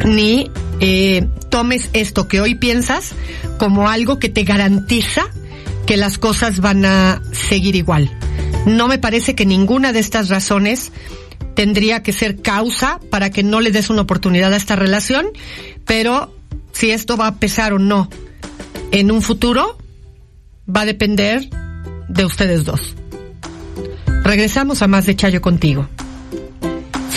ni 0.05 0.51
eh, 0.81 1.29
tomes 1.49 1.90
esto 1.92 2.27
que 2.27 2.40
hoy 2.40 2.57
piensas 2.57 3.12
como 3.57 3.88
algo 3.88 4.18
que 4.18 4.29
te 4.29 4.42
garantiza 4.42 5.29
que 5.87 5.97
las 5.97 6.18
cosas 6.18 6.59
van 6.61 6.85
a 6.85 7.23
seguir 7.31 7.77
igual. 7.77 8.11
No 8.66 8.88
me 8.88 8.99
parece 8.99 9.37
que 9.37 9.47
ninguna 9.47 9.92
de 9.92 10.01
estas 10.01 10.29
razones 10.29 10.90
tendría 11.55 12.03
que 12.03 12.12
ser 12.12 12.42
causa 12.42 12.99
para 13.11 13.31
que 13.31 13.44
no 13.44 13.61
le 13.61 13.71
des 13.71 13.90
una 13.90 14.03
oportunidad 14.03 14.53
a 14.53 14.57
esta 14.57 14.75
relación, 14.75 15.27
pero 15.87 16.35
si 16.73 16.90
esto 16.90 17.16
va 17.16 17.29
a 17.29 17.37
pesar 17.37 17.73
o 17.73 17.79
no 17.79 18.11
en 18.90 19.12
un 19.12 19.23
futuro, 19.23 19.79
va 20.68 20.81
a 20.81 20.87
depender 20.87 21.49
de 22.09 22.25
ustedes 22.25 22.64
dos. 22.64 22.97
Regresamos 24.25 24.83
a 24.83 24.88
más 24.88 25.07
de 25.07 25.14
Chayo 25.14 25.40
contigo. 25.40 25.88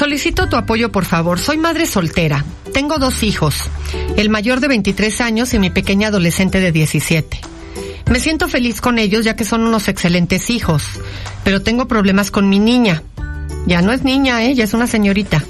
Solicito 0.01 0.49
tu 0.49 0.55
apoyo, 0.55 0.91
por 0.91 1.05
favor. 1.05 1.37
Soy 1.37 1.57
madre 1.57 1.85
soltera. 1.85 2.43
Tengo 2.73 2.97
dos 2.97 3.21
hijos, 3.21 3.69
el 4.17 4.31
mayor 4.31 4.59
de 4.59 4.67
23 4.67 5.21
años 5.21 5.53
y 5.53 5.59
mi 5.59 5.69
pequeña 5.69 6.07
adolescente 6.07 6.59
de 6.59 6.71
17. 6.71 7.39
Me 8.09 8.19
siento 8.19 8.47
feliz 8.47 8.81
con 8.81 8.97
ellos 8.97 9.23
ya 9.23 9.35
que 9.35 9.43
son 9.43 9.61
unos 9.61 9.87
excelentes 9.89 10.49
hijos, 10.49 10.87
pero 11.43 11.61
tengo 11.61 11.87
problemas 11.87 12.31
con 12.31 12.49
mi 12.49 12.57
niña. 12.57 13.03
Ya 13.67 13.83
no 13.83 13.91
es 13.91 14.03
niña, 14.03 14.41
ella 14.41 14.63
es 14.63 14.73
una 14.73 14.87
señorita. 14.87 15.43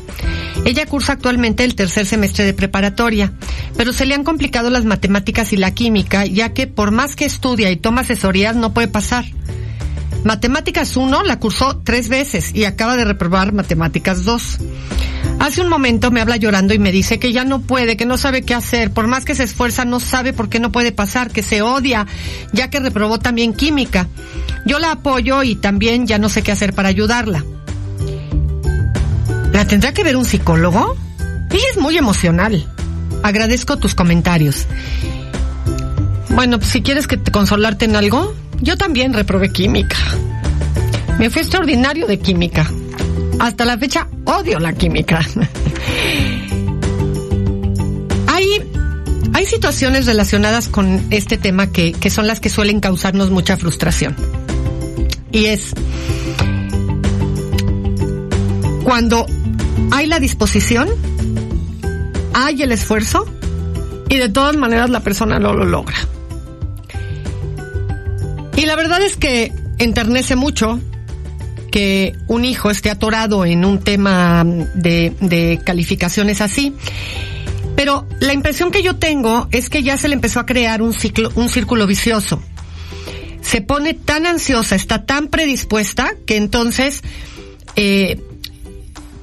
Ella 0.66 0.86
cursa 0.86 1.14
actualmente 1.14 1.64
el 1.64 1.76
tercer 1.76 2.06
semestre 2.06 2.44
de 2.44 2.54
preparatoria, 2.54 3.32
pero 3.78 3.94
se 3.94 4.06
le 4.06 4.16
han 4.16 4.26
complicado 4.26 4.70
las 4.70 4.84
matemáticas 4.84 5.54
y 5.54 5.56
la 5.56 5.74
química, 5.74 6.26
ya 6.26 6.50
que 6.50 6.68
por 6.68 6.92
más 6.92 7.16
que 7.16 7.24
estudia 7.24 7.72
y 7.72 7.78
toma 7.78 8.02
asesorías 8.02 8.58
no 8.58 8.74
puede 8.74 8.90
pasar. 8.90 9.24
Matemáticas 10.24 10.96
1 10.98 11.24
la 11.24 11.40
cursó 11.40 11.82
tres 11.84 12.08
veces 12.08 12.54
y 12.54 12.66
acaba 12.66 12.96
de 12.96 13.06
reprobar 13.06 13.54
Matemáticas 13.54 14.24
2. 14.24 14.58
Hace 15.40 15.62
un 15.62 15.70
momento 15.70 16.12
me 16.12 16.22
habla 16.22 16.38
llorando 16.38 16.76
y 16.76 16.80
me 16.80 16.92
dice 16.92 17.18
que 17.18 17.34
ya 17.34 17.44
no 17.44 17.62
puede, 17.62 17.98
que 17.98 18.06
no 18.06 18.18
sabe 18.18 18.44
qué 18.44 18.54
hacer, 18.54 18.92
por 18.92 19.08
más 19.08 19.26
que 19.26 19.34
se 19.34 19.44
esfuerza 19.44 19.86
no 19.86 20.00
sabe 20.00 20.34
por 20.34 20.50
qué 20.50 20.60
no 20.60 20.72
puede 20.72 20.92
pasar, 20.92 21.32
que 21.32 21.42
se 21.42 21.64
odia, 21.64 22.06
ya 22.54 22.70
que 22.70 22.80
reprobó 22.80 23.18
también 23.18 23.54
química. 23.54 24.08
Yo 24.68 24.78
la 24.78 24.92
apoyo 24.92 25.42
y 25.42 25.56
también 25.56 26.06
ya 26.06 26.20
no 26.20 26.30
sé 26.30 26.44
qué 26.44 26.52
hacer 26.52 26.74
para 26.74 26.90
ayudarla. 26.90 27.44
¿La 29.52 29.66
tendrá 29.66 29.94
que 29.94 30.04
ver 30.04 30.16
un 30.16 30.26
psicólogo? 30.26 30.96
Ella 31.50 31.66
es 31.72 31.82
muy 31.82 31.98
emocional. 31.98 32.68
Agradezco 33.24 33.78
tus 33.78 33.96
comentarios. 33.96 34.68
Bueno, 36.30 36.60
pues 36.60 36.72
si 36.72 36.82
quieres 36.82 37.08
que 37.08 37.18
te 37.18 37.32
consolarte 37.32 37.86
en 37.86 37.96
algo, 37.96 38.34
yo 38.62 38.78
también 38.78 39.14
reprobé 39.14 39.52
química. 39.52 39.98
Me 41.20 41.30
fue 41.30 41.42
extraordinario 41.42 42.08
de 42.08 42.20
química. 42.20 42.70
Hasta 43.40 43.66
la 43.66 43.78
fecha 43.78 44.08
odio 44.26 44.60
la 44.60 44.74
química. 44.74 45.20
hay, 48.28 48.46
hay 49.34 49.46
situaciones 49.46 50.06
relacionadas 50.06 50.68
con 50.68 51.08
este 51.10 51.38
tema 51.38 51.72
que, 51.72 51.92
que 51.92 52.10
son 52.10 52.28
las 52.28 52.40
que 52.40 52.50
suelen 52.50 52.80
causarnos 52.80 53.32
mucha 53.32 53.58
frustración. 53.58 54.16
Y 55.32 55.46
es 55.46 55.74
cuando 58.84 59.26
hay 59.92 60.06
la 60.06 60.20
disposición, 60.20 60.90
hay 62.34 62.62
el 62.62 62.72
esfuerzo 62.72 63.26
y 64.10 64.18
de 64.18 64.30
todas 64.30 64.56
maneras 64.58 64.90
la 64.90 65.00
persona 65.00 65.40
no 65.40 65.54
lo 65.54 65.66
logra. 65.66 65.96
Y 68.62 68.68
la 68.68 68.76
verdad 68.76 69.02
es 69.02 69.18
que 69.18 69.52
enternece 69.80 70.36
mucho 70.36 70.80
que 71.72 72.16
un 72.28 72.46
hijo 72.46 72.70
esté 72.70 72.92
atorado 72.92 73.44
en 73.44 73.66
un 73.66 73.80
tema 73.80 74.44
de, 74.46 75.60
calificaciones 75.66 76.42
así. 76.42 76.72
Pero 77.76 78.06
la 78.20 78.34
impresión 78.34 78.70
que 78.70 78.84
yo 78.84 78.98
tengo 78.98 79.48
es 79.50 79.72
que 79.72 79.82
ya 79.82 79.98
se 79.98 80.10
le 80.10 80.14
empezó 80.14 80.40
a 80.40 80.46
crear 80.46 80.84
un 80.84 80.94
ciclo, 80.94 81.32
un 81.34 81.50
círculo 81.50 81.88
vicioso. 81.88 82.40
Se 83.42 83.62
pone 83.62 83.96
tan 83.96 84.28
ansiosa, 84.28 84.76
está 84.76 85.08
tan 85.08 85.30
predispuesta 85.30 86.14
que 86.28 86.38
entonces 86.38 87.02
eh, 87.76 88.22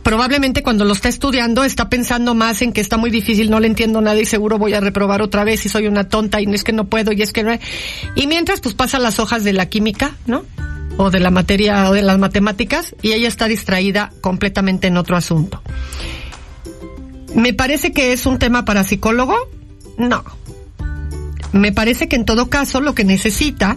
probablemente 0.09 0.63
cuando 0.63 0.87
lo 0.87 0.95
está 0.95 1.11
estudiando 1.11 1.65
está 1.65 1.91
pensando 1.91 2.35
más 2.35 2.63
en 2.63 2.73
que 2.73 2.81
está 2.81 2.97
muy 2.97 3.11
difícil, 3.11 3.51
no 3.51 3.61
le 3.61 3.67
entiendo 3.67 4.01
nada 4.01 4.19
y 4.19 4.25
seguro 4.25 4.57
voy 4.57 4.73
a 4.73 4.81
reprobar 4.81 5.21
otra 5.21 5.45
vez 5.45 5.67
y 5.67 5.69
soy 5.69 5.87
una 5.87 6.09
tonta 6.09 6.41
y 6.41 6.47
es 6.47 6.65
que 6.65 6.73
no 6.73 6.87
puedo 6.87 7.13
y 7.13 7.21
es 7.21 7.35
que 7.35 7.43
no. 7.43 7.53
Y 8.15 8.27
mientras 8.27 8.63
pues 8.63 8.75
pasa 8.75 8.99
las 8.99 9.19
hojas 9.19 9.45
de 9.45 9.53
la 9.53 9.67
química, 9.67 10.15
¿no? 10.25 10.47
O 10.97 11.11
de 11.11 11.21
la 11.21 11.31
materia 11.31 11.91
o 11.91 11.93
de 11.93 12.01
las 12.01 12.17
matemáticas 12.17 12.97
y 13.03 13.13
ella 13.13 13.29
está 13.29 13.49
distraída 13.49 14.11
completamente 14.23 14.87
en 14.87 14.97
otro 14.97 15.15
asunto. 15.15 15.61
¿Me 17.35 17.53
parece 17.53 17.93
que 17.93 18.15
es 18.15 18.25
un 18.25 18.39
tema 18.39 18.65
para 18.65 18.85
psicólogo? 18.85 19.37
No. 19.99 20.25
Me 21.53 21.71
parece 21.73 22.09
que 22.09 22.17
en 22.17 22.25
todo 22.25 22.49
caso 22.49 22.81
lo 22.81 22.95
que 22.95 23.05
necesita 23.05 23.77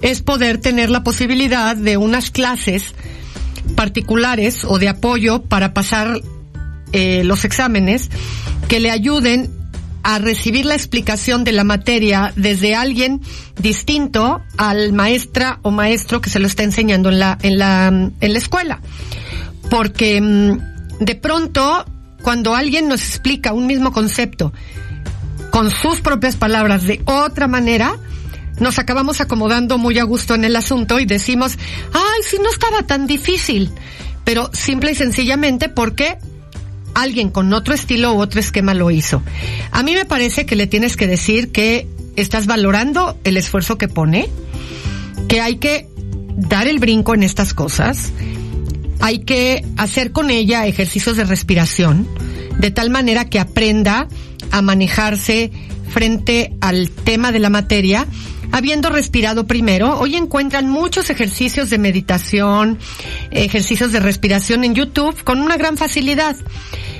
es 0.00 0.22
poder 0.22 0.58
tener 0.58 0.90
la 0.90 1.04
posibilidad 1.04 1.76
de 1.76 1.98
unas 1.98 2.32
clases 2.32 2.96
particulares 3.76 4.64
o 4.64 4.78
de 4.78 4.88
apoyo 4.88 5.42
para 5.42 5.74
pasar 5.74 6.20
eh, 6.92 7.22
los 7.24 7.44
exámenes 7.44 8.10
que 8.68 8.80
le 8.80 8.90
ayuden 8.90 9.50
a 10.02 10.18
recibir 10.18 10.66
la 10.66 10.74
explicación 10.74 11.44
de 11.44 11.52
la 11.52 11.64
materia 11.64 12.32
desde 12.36 12.74
alguien 12.74 13.20
distinto 13.60 14.42
al 14.56 14.92
maestra 14.92 15.60
o 15.62 15.70
maestro 15.70 16.20
que 16.20 16.30
se 16.30 16.40
lo 16.40 16.46
está 16.46 16.64
enseñando 16.64 17.08
en 17.10 17.18
la, 17.18 17.38
en 17.42 17.58
la, 17.58 17.86
en 17.86 18.32
la 18.32 18.38
escuela. 18.38 18.80
Porque 19.70 20.20
mm, 20.20 21.04
de 21.04 21.14
pronto, 21.14 21.84
cuando 22.22 22.54
alguien 22.54 22.88
nos 22.88 23.00
explica 23.02 23.52
un 23.52 23.66
mismo 23.66 23.92
concepto 23.92 24.52
con 25.50 25.70
sus 25.70 26.00
propias 26.00 26.36
palabras 26.36 26.84
de 26.84 27.00
otra 27.04 27.46
manera, 27.46 27.96
nos 28.62 28.78
acabamos 28.78 29.20
acomodando 29.20 29.76
muy 29.76 29.98
a 29.98 30.04
gusto 30.04 30.34
en 30.34 30.44
el 30.44 30.56
asunto 30.56 30.98
y 31.00 31.04
decimos, 31.04 31.58
ay, 31.92 32.22
si 32.22 32.38
no 32.38 32.48
estaba 32.48 32.82
tan 32.82 33.06
difícil, 33.06 33.70
pero 34.24 34.50
simple 34.54 34.92
y 34.92 34.94
sencillamente 34.94 35.68
porque 35.68 36.16
alguien 36.94 37.30
con 37.30 37.52
otro 37.52 37.74
estilo 37.74 38.14
u 38.14 38.20
otro 38.20 38.40
esquema 38.40 38.74
lo 38.74 38.90
hizo. 38.90 39.22
A 39.70 39.82
mí 39.82 39.94
me 39.94 40.04
parece 40.04 40.46
que 40.46 40.56
le 40.56 40.66
tienes 40.66 40.96
que 40.96 41.06
decir 41.06 41.52
que 41.52 41.88
estás 42.16 42.46
valorando 42.46 43.18
el 43.24 43.36
esfuerzo 43.36 43.78
que 43.78 43.88
pone, 43.88 44.28
que 45.28 45.40
hay 45.40 45.56
que 45.56 45.88
dar 46.36 46.68
el 46.68 46.78
brinco 46.78 47.14
en 47.14 47.22
estas 47.22 47.54
cosas, 47.54 48.12
hay 49.00 49.20
que 49.20 49.64
hacer 49.76 50.12
con 50.12 50.30
ella 50.30 50.66
ejercicios 50.66 51.16
de 51.16 51.24
respiración, 51.24 52.06
de 52.58 52.70
tal 52.70 52.90
manera 52.90 53.24
que 53.24 53.40
aprenda 53.40 54.06
a 54.50 54.62
manejarse 54.62 55.50
frente 55.92 56.54
al 56.60 56.90
tema 56.90 57.32
de 57.32 57.38
la 57.38 57.50
materia, 57.50 58.06
habiendo 58.52 58.90
respirado 58.90 59.46
primero. 59.46 59.98
Hoy 59.98 60.14
encuentran 60.14 60.68
muchos 60.68 61.10
ejercicios 61.10 61.70
de 61.70 61.78
meditación, 61.78 62.78
ejercicios 63.30 63.90
de 63.92 64.00
respiración 64.00 64.62
en 64.62 64.74
YouTube 64.74 65.24
con 65.24 65.40
una 65.40 65.56
gran 65.56 65.76
facilidad. 65.76 66.36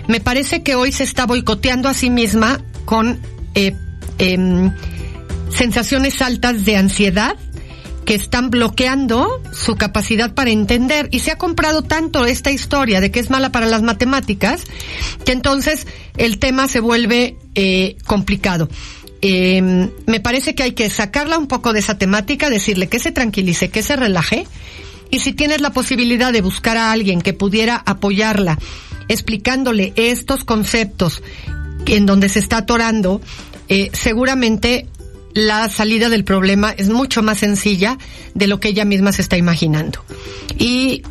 Me 0.09 0.21
parece 0.21 0.63
que 0.63 0.75
hoy 0.75 0.91
se 0.91 1.05
está 1.05 1.27
boicoteando 1.27 1.89
a 1.89 1.95
sí 1.95 2.11
misma 2.11 2.61
con 2.85 3.21
eh, 3.55 3.77
em, 4.19 4.73
sensaciones 5.51 6.21
altas 6.23 6.65
de 6.65 6.77
ansiedad 6.77 7.37
que 8.05 8.15
están 8.15 8.51
bloqueando 8.51 9.41
su 9.53 9.77
capacidad 9.77 10.35
para 10.35 10.51
entender 10.51 11.09
y 11.13 11.21
se 11.21 11.31
ha 11.31 11.39
comprado 11.39 11.83
tanto 11.83 12.27
esta 12.27 12.51
historia 12.51 13.01
de 13.01 13.13
que 13.13 13.21
es 13.21 13.31
mala 13.31 13.53
para 13.53 13.67
las 13.67 13.83
matemáticas 13.83 14.65
que 15.25 15.31
entonces 15.31 15.87
el 16.17 16.39
tema 16.39 16.67
se 16.67 16.81
vuelve 16.81 17.37
eh, 17.55 17.97
complicado. 18.05 18.69
Em, 19.25 19.91
me 20.07 20.19
parece 20.19 20.57
que 20.57 20.65
hay 20.65 20.73
que 20.73 20.91
sacarla 20.91 21.39
un 21.39 21.47
poco 21.47 21.73
de 21.73 21.79
esa 21.79 21.97
temática, 21.97 22.51
decirle 22.51 22.89
que 22.89 22.99
se 22.99 23.13
tranquilice, 23.13 23.71
que 23.71 23.83
se 23.83 23.95
relaje 23.95 24.47
y 25.11 25.21
si 25.21 25.33
tienes 25.33 25.61
la 25.61 25.71
posibilidad 25.71 26.33
de 26.33 26.41
buscar 26.41 26.77
a 26.77 26.91
alguien 26.91 27.23
que 27.23 27.33
pudiera 27.33 27.81
apoyarla 27.87 28.59
explicándole 29.09 29.93
estos 29.95 30.45
conceptos 30.45 31.23
en 31.87 32.07
donde 32.07 32.29
se 32.29 32.41
está 32.41 32.59
atorando, 32.59 33.21
eh, 33.69 33.91
seguramente 33.93 34.89
la 35.35 35.69
salida 35.69 36.09
del 36.09 36.25
problema 36.25 36.71
es 36.71 36.89
mucho 36.89 37.23
más 37.23 37.39
sencilla 37.39 37.99
de 38.35 38.47
lo 38.47 38.59
que 38.59 38.69
ella 38.69 38.85
misma 38.85 39.13
se 39.13 39.23
está 39.23 39.37
imaginando. 39.37 40.05
Y 40.59 41.03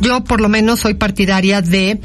yo 0.00 0.22
por 0.24 0.40
lo 0.40 0.48
menos 0.48 0.80
soy 0.80 0.94
partidaria 0.94 1.62
de 1.62 2.00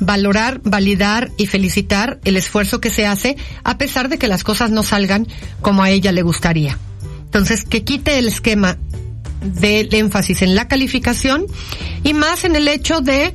valorar, 0.00 0.60
validar 0.62 1.30
y 1.36 1.46
felicitar 1.46 2.20
el 2.24 2.36
esfuerzo 2.36 2.80
que 2.80 2.90
se 2.90 3.06
hace 3.06 3.36
a 3.64 3.78
pesar 3.78 4.08
de 4.08 4.18
que 4.18 4.28
las 4.28 4.44
cosas 4.44 4.70
no 4.70 4.82
salgan 4.82 5.26
como 5.60 5.82
a 5.82 5.90
ella 5.90 6.12
le 6.12 6.22
gustaría. 6.22 6.78
Entonces, 7.24 7.64
que 7.64 7.84
quite 7.84 8.18
el 8.18 8.28
esquema 8.28 8.78
del 9.42 9.94
énfasis 9.94 10.42
en 10.42 10.54
la 10.54 10.68
calificación 10.68 11.46
y 12.02 12.14
más 12.14 12.44
en 12.44 12.56
el 12.56 12.68
hecho 12.68 13.00
de 13.00 13.34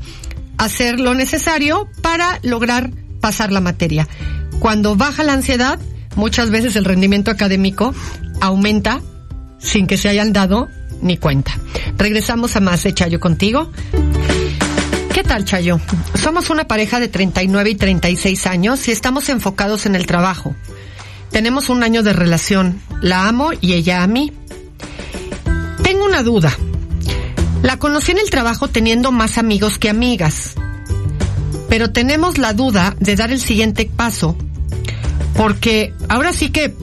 hacer 0.57 0.99
lo 0.99 1.13
necesario 1.13 1.87
para 2.01 2.39
lograr 2.43 2.91
pasar 3.19 3.51
la 3.51 3.61
materia. 3.61 4.07
Cuando 4.59 4.95
baja 4.95 5.23
la 5.23 5.33
ansiedad, 5.33 5.79
muchas 6.15 6.49
veces 6.49 6.75
el 6.75 6.85
rendimiento 6.85 7.31
académico 7.31 7.93
aumenta 8.41 9.01
sin 9.59 9.87
que 9.87 9.97
se 9.97 10.09
hayan 10.09 10.33
dado 10.33 10.67
ni 11.01 11.17
cuenta. 11.17 11.51
Regresamos 11.97 12.55
a 12.55 12.59
más 12.59 12.83
de 12.83 12.93
Chayo 12.93 13.19
contigo. 13.19 13.71
¿Qué 15.13 15.23
tal, 15.23 15.45
Chayo? 15.45 15.79
Somos 16.15 16.49
una 16.49 16.65
pareja 16.65 16.99
de 16.99 17.07
39 17.07 17.69
y 17.71 17.75
36 17.75 18.47
años 18.47 18.87
y 18.87 18.91
estamos 18.91 19.29
enfocados 19.29 19.85
en 19.85 19.95
el 19.95 20.05
trabajo. 20.05 20.55
Tenemos 21.31 21.69
un 21.69 21.83
año 21.83 22.01
de 22.03 22.13
relación. 22.13 22.81
La 23.01 23.27
amo 23.27 23.51
y 23.59 23.73
ella 23.73 24.03
a 24.03 24.07
mí. 24.07 24.31
Tengo 25.83 26.05
una 26.05 26.23
duda. 26.23 26.57
La 27.61 27.77
conocí 27.77 28.11
en 28.11 28.19
el 28.19 28.29
trabajo 28.29 28.67
teniendo 28.67 29.11
más 29.11 29.37
amigos 29.37 29.77
que 29.77 29.89
amigas. 29.89 30.55
Pero 31.69 31.91
tenemos 31.91 32.37
la 32.37 32.53
duda 32.53 32.95
de 32.99 33.15
dar 33.15 33.31
el 33.31 33.39
siguiente 33.39 33.89
paso 33.93 34.37
porque 35.35 35.93
ahora 36.09 36.33
sí 36.33 36.49
que, 36.49 36.73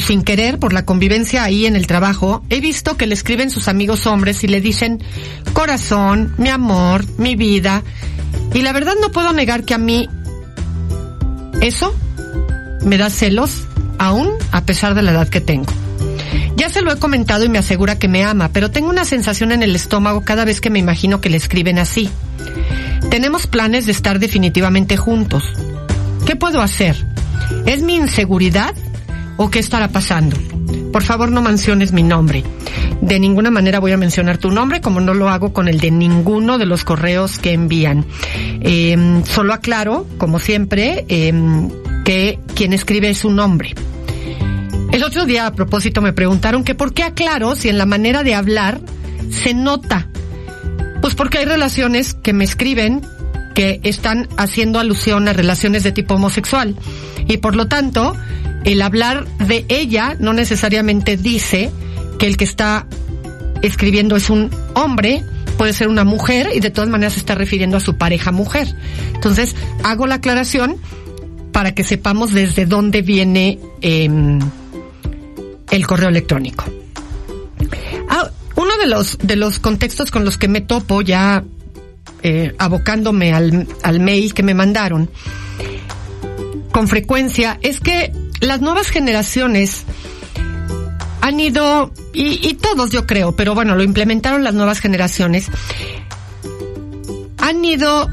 sin 0.00 0.22
querer, 0.22 0.58
por 0.58 0.72
la 0.72 0.84
convivencia 0.84 1.44
ahí 1.44 1.66
en 1.66 1.76
el 1.76 1.86
trabajo, 1.86 2.42
he 2.50 2.60
visto 2.60 2.96
que 2.96 3.06
le 3.06 3.14
escriben 3.14 3.50
sus 3.50 3.68
amigos 3.68 4.06
hombres 4.06 4.44
y 4.44 4.48
le 4.48 4.60
dicen 4.60 5.02
corazón, 5.52 6.34
mi 6.38 6.48
amor, 6.48 7.04
mi 7.18 7.36
vida. 7.36 7.82
Y 8.54 8.62
la 8.62 8.72
verdad 8.72 8.94
no 9.00 9.10
puedo 9.10 9.32
negar 9.32 9.64
que 9.64 9.74
a 9.74 9.78
mí 9.78 10.08
eso 11.60 11.94
me 12.84 12.98
da 12.98 13.10
celos, 13.10 13.64
aún 13.98 14.30
a 14.52 14.64
pesar 14.64 14.94
de 14.94 15.02
la 15.02 15.12
edad 15.12 15.28
que 15.28 15.40
tengo. 15.40 15.72
Ya 16.56 16.68
se 16.68 16.82
lo 16.82 16.92
he 16.92 16.98
comentado 16.98 17.44
y 17.44 17.48
me 17.48 17.58
asegura 17.58 17.98
que 17.98 18.08
me 18.08 18.24
ama, 18.24 18.50
pero 18.52 18.70
tengo 18.70 18.88
una 18.88 19.04
sensación 19.04 19.52
en 19.52 19.62
el 19.62 19.76
estómago 19.76 20.22
cada 20.22 20.44
vez 20.44 20.60
que 20.60 20.70
me 20.70 20.78
imagino 20.78 21.20
que 21.20 21.30
le 21.30 21.36
escriben 21.36 21.78
así. 21.78 22.10
Tenemos 23.10 23.46
planes 23.46 23.86
de 23.86 23.92
estar 23.92 24.18
definitivamente 24.18 24.96
juntos. 24.96 25.44
¿Qué 26.26 26.36
puedo 26.36 26.60
hacer? 26.60 26.96
¿Es 27.64 27.82
mi 27.82 27.94
inseguridad 27.96 28.74
o 29.38 29.50
qué 29.50 29.58
estará 29.60 29.88
pasando? 29.88 30.36
Por 30.92 31.02
favor, 31.02 31.30
no 31.30 31.40
menciones 31.40 31.92
mi 31.92 32.02
nombre. 32.02 32.44
De 33.00 33.18
ninguna 33.20 33.50
manera 33.50 33.78
voy 33.78 33.92
a 33.92 33.96
mencionar 33.96 34.36
tu 34.38 34.50
nombre, 34.50 34.80
como 34.80 35.00
no 35.00 35.14
lo 35.14 35.28
hago 35.28 35.52
con 35.52 35.68
el 35.68 35.80
de 35.80 35.90
ninguno 35.90 36.58
de 36.58 36.66
los 36.66 36.84
correos 36.84 37.38
que 37.38 37.52
envían. 37.52 38.04
Em, 38.60 39.24
solo 39.24 39.54
aclaro, 39.54 40.06
como 40.18 40.38
siempre, 40.38 41.06
em, 41.08 41.70
que 42.04 42.38
quien 42.54 42.72
escribe 42.72 43.08
es 43.08 43.24
un 43.24 43.36
nombre. 43.36 43.74
El 44.92 45.04
otro 45.04 45.26
día, 45.26 45.46
a 45.46 45.52
propósito, 45.52 46.00
me 46.00 46.12
preguntaron 46.12 46.64
que 46.64 46.74
por 46.74 46.92
qué 46.92 47.04
aclaro 47.04 47.54
si 47.54 47.68
en 47.68 47.78
la 47.78 47.86
manera 47.86 48.22
de 48.24 48.34
hablar 48.34 48.80
se 49.30 49.54
nota. 49.54 50.08
Pues 51.00 51.14
porque 51.14 51.38
hay 51.38 51.44
relaciones 51.44 52.14
que 52.14 52.32
me 52.32 52.44
escriben 52.44 53.02
que 53.54 53.80
están 53.84 54.28
haciendo 54.36 54.80
alusión 54.80 55.28
a 55.28 55.32
relaciones 55.32 55.82
de 55.82 55.92
tipo 55.92 56.14
homosexual. 56.14 56.74
Y 57.28 57.36
por 57.38 57.54
lo 57.54 57.68
tanto, 57.68 58.16
el 58.64 58.82
hablar 58.82 59.26
de 59.38 59.64
ella 59.68 60.16
no 60.18 60.32
necesariamente 60.32 61.16
dice 61.16 61.70
que 62.18 62.26
el 62.26 62.36
que 62.36 62.44
está 62.44 62.86
escribiendo 63.62 64.16
es 64.16 64.30
un 64.30 64.50
hombre, 64.74 65.24
puede 65.56 65.72
ser 65.72 65.88
una 65.88 66.04
mujer 66.04 66.50
y 66.54 66.60
de 66.60 66.70
todas 66.70 66.90
maneras 66.90 67.14
se 67.14 67.20
está 67.20 67.34
refiriendo 67.34 67.76
a 67.76 67.80
su 67.80 67.96
pareja 67.96 68.32
mujer. 68.32 68.68
Entonces, 69.14 69.54
hago 69.84 70.06
la 70.06 70.16
aclaración 70.16 70.76
para 71.52 71.74
que 71.74 71.84
sepamos 71.84 72.32
desde 72.32 72.66
dónde 72.66 73.02
viene 73.02 73.58
em, 73.80 74.38
el 75.70 75.86
correo 75.86 76.08
electrónico. 76.08 76.64
Ah, 78.08 78.30
uno 78.56 78.76
de 78.80 78.86
los, 78.86 79.18
de 79.18 79.36
los 79.36 79.58
contextos 79.58 80.10
con 80.10 80.24
los 80.24 80.38
que 80.38 80.48
me 80.48 80.60
topo 80.60 81.02
ya 81.02 81.42
eh, 82.22 82.54
abocándome 82.58 83.32
al, 83.32 83.66
al 83.82 84.00
mail 84.00 84.34
que 84.34 84.42
me 84.42 84.54
mandaron 84.54 85.10
con 86.78 86.86
frecuencia 86.86 87.58
es 87.62 87.80
que 87.80 88.12
las 88.40 88.60
nuevas 88.60 88.88
generaciones 88.88 89.84
han 91.20 91.40
ido, 91.40 91.92
y, 92.12 92.54
todos 92.54 92.90
yo 92.90 93.06
creo, 93.06 93.32
pero 93.36 93.54
bueno, 93.54 93.74
lo 93.74 93.82
implementaron 93.82 94.44
las 94.44 94.54
nuevas 94.54 94.80
generaciones, 94.80 95.48
han 97.38 97.64
ido 97.64 98.08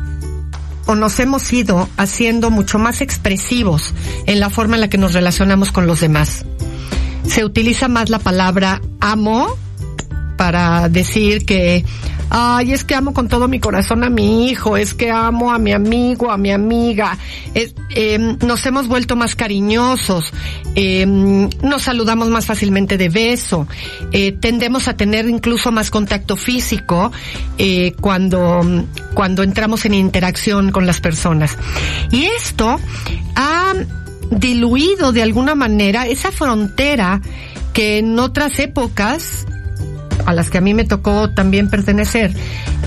o 0.88 0.95
nos 0.95 1.19
hemos 1.19 1.51
ido 1.51 1.89
haciendo 1.97 2.51
mucho 2.51 2.78
más 2.78 3.01
expresivos 3.01 3.93
en 4.26 4.39
la 4.39 4.49
forma 4.49 4.76
en 4.76 4.82
la 4.82 4.89
que 4.89 4.97
nos 4.97 5.13
relacionamos 5.13 5.71
con 5.71 5.88
los 5.88 6.01
demás. 6.01 6.45
Se 7.28 7.43
utiliza 7.43 7.88
más 7.88 8.09
la 8.09 8.19
palabra 8.19 8.82
amo 8.99 9.47
para 10.38 10.89
decir 10.89 11.45
que 11.45 11.86
ay, 12.30 12.73
es 12.73 12.84
que 12.84 12.95
amo 12.95 13.13
con 13.13 13.28
todo 13.28 13.47
mi 13.47 13.59
corazón 13.59 14.03
a 14.03 14.09
mi 14.09 14.49
hijo, 14.49 14.78
es 14.78 14.93
que 14.93 15.11
amo 15.11 15.51
a 15.51 15.57
mi 15.57 15.73
amigo, 15.73 16.32
a 16.32 16.38
mi 16.38 16.51
amiga, 16.51 17.17
em, 17.53 18.38
nos 18.45 18.65
hemos 18.65 18.88
vuelto 18.88 19.15
más 19.15 19.36
cariñosos, 19.36 20.34
em, 20.76 21.49
nos 21.61 21.84
saludamos 21.84 22.30
más 22.30 22.45
fácilmente 22.45 22.97
de 22.97 23.09
beso, 23.09 23.67
eh, 24.11 24.32
tendemos 24.34 24.88
a 24.88 24.97
tener 24.97 25.28
incluso 25.28 25.71
más 25.71 25.91
contacto 25.91 26.36
físico 26.36 27.11
eh, 27.57 27.93
cuando, 28.01 28.61
cuando 29.13 29.43
entramos 29.43 29.86
en 29.86 29.93
interacción 29.93 30.71
con 30.71 30.86
las 30.86 31.01
personas. 31.01 31.57
Y 32.11 32.26
esto 32.26 32.80
ha 33.36 33.73
diluido 34.32 35.11
de 35.11 35.21
alguna 35.21 35.55
manera 35.55 36.07
esa 36.07 36.32
frontera 36.32 37.21
que 37.73 37.99
en 37.99 38.17
otras 38.19 38.59
épocas 38.59 39.45
a 40.26 40.34
las 40.34 40.49
que 40.49 40.57
a 40.57 40.61
mí 40.61 40.73
me 40.73 40.86
tocó 40.86 41.30
también 41.30 41.69
pertenecer, 41.69 42.34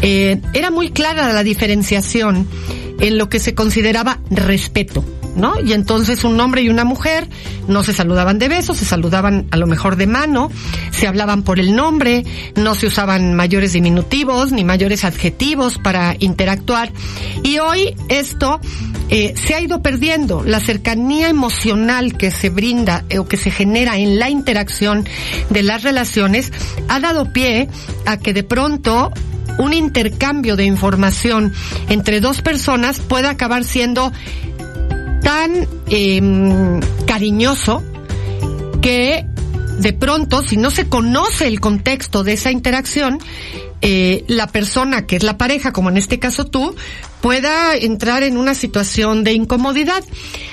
eh, 0.02 0.40
era 0.52 0.70
muy 0.70 0.90
clara 0.90 1.32
la 1.32 1.42
diferenciación 1.42 2.46
en 3.00 3.18
lo 3.18 3.28
que 3.28 3.38
se 3.38 3.54
consideraba 3.54 4.18
respeto, 4.30 5.04
¿no? 5.38 5.58
Y 5.60 5.72
entonces 5.72 6.24
un 6.24 6.38
hombre 6.40 6.62
y 6.62 6.68
una 6.68 6.84
mujer 6.84 7.28
no 7.66 7.82
se 7.82 7.92
saludaban 7.92 8.38
de 8.38 8.48
besos, 8.48 8.76
se 8.76 8.84
saludaban 8.84 9.46
a 9.50 9.56
lo 9.56 9.66
mejor 9.66 9.96
de 9.96 10.06
mano, 10.06 10.50
se 10.90 11.06
hablaban 11.06 11.42
por 11.42 11.58
el 11.60 11.74
nombre, 11.74 12.24
no 12.56 12.74
se 12.74 12.88
usaban 12.88 13.34
mayores 13.34 13.72
diminutivos 13.72 14.52
ni 14.52 14.64
mayores 14.64 15.04
adjetivos 15.04 15.78
para 15.78 16.16
interactuar. 16.18 16.92
Y 17.42 17.58
hoy 17.58 17.94
esto 18.08 18.60
eh, 19.10 19.34
se 19.36 19.54
ha 19.54 19.60
ido 19.60 19.80
perdiendo. 19.80 20.42
La 20.44 20.60
cercanía 20.60 21.28
emocional 21.28 22.16
que 22.16 22.30
se 22.30 22.50
brinda 22.50 23.04
eh, 23.08 23.18
o 23.18 23.26
que 23.26 23.36
se 23.36 23.50
genera 23.50 23.96
en 23.96 24.18
la 24.18 24.28
interacción 24.28 25.08
de 25.48 25.62
las 25.62 25.82
relaciones 25.82 26.52
ha 26.88 27.00
dado 27.00 27.32
pie 27.32 27.68
a 28.04 28.18
que 28.18 28.34
de 28.34 28.42
pronto 28.42 29.12
un 29.58 29.72
intercambio 29.72 30.56
de 30.56 30.64
información 30.64 31.52
entre 31.88 32.20
dos 32.20 32.42
personas 32.42 33.00
pueda 33.00 33.30
acabar 33.30 33.64
siendo 33.64 34.12
tan 35.22 35.66
em, 35.88 36.80
cariñoso 37.06 37.82
que 38.80 39.26
de 39.78 39.92
pronto, 39.92 40.42
si 40.42 40.56
no 40.56 40.70
se 40.70 40.88
conoce 40.88 41.46
el 41.46 41.60
contexto 41.60 42.24
de 42.24 42.32
esa 42.32 42.50
interacción, 42.50 43.20
eh, 43.80 44.24
la 44.26 44.48
persona 44.48 45.06
que 45.06 45.14
es 45.14 45.22
la 45.22 45.38
pareja, 45.38 45.72
como 45.72 45.88
en 45.88 45.96
este 45.96 46.18
caso 46.18 46.44
tú, 46.44 46.74
pueda 47.20 47.76
entrar 47.76 48.24
en 48.24 48.36
una 48.36 48.54
situación 48.54 49.22
de 49.22 49.32
incomodidad. 49.34 50.02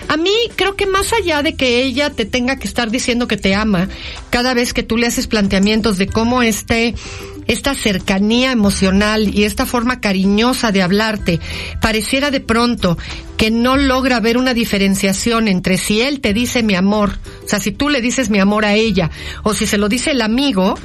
A 0.08 0.18
mí 0.18 0.32
creo 0.56 0.76
que 0.76 0.86
más 0.86 1.12
allá 1.14 1.42
de 1.42 1.56
que 1.56 1.82
ella 1.82 2.12
te 2.12 2.26
tenga 2.26 2.58
que 2.58 2.68
estar 2.68 2.92
diciendo 2.92 3.28
que 3.28 3.38
te 3.38 3.56
ama, 3.56 3.90
cada 4.30 4.54
vez 4.54 4.74
que 4.74 4.84
tú 4.84 4.96
le 4.96 5.08
haces 5.08 5.26
planteamientos 5.26 5.98
de 5.98 6.08
cómo 6.08 6.44
este 6.44 6.94
esta 7.48 7.76
cercanía 7.76 8.52
emocional 8.52 9.34
y 9.34 9.44
esta 9.44 9.66
forma 9.66 10.00
cariñosa 10.00 10.72
de 10.72 10.82
hablarte 10.82 11.40
pareciera 11.82 12.32
de 12.32 12.40
pronto 12.40 12.98
que 13.38 13.52
no 13.52 13.78
logra 13.78 14.20
ver 14.20 14.38
una 14.38 14.54
diferenciación 14.54 15.48
entre 15.48 15.78
si 15.78 16.02
él 16.02 16.22
te 16.22 16.34
dice 16.34 16.64
mi 16.64 16.76
amor, 16.76 17.20
o 17.44 17.48
sea, 17.48 17.60
si 17.60 17.72
tú 17.72 17.90
le 17.90 18.02
dices 18.02 18.30
mi 18.30 18.40
amor 18.40 18.66
a 18.66 18.74
ella, 18.74 19.12
o 19.44 19.54
si 19.54 19.68
se 19.68 19.78
lo 19.78 19.90
dice 19.90 20.12
el 20.12 20.22
amigo, 20.22 20.76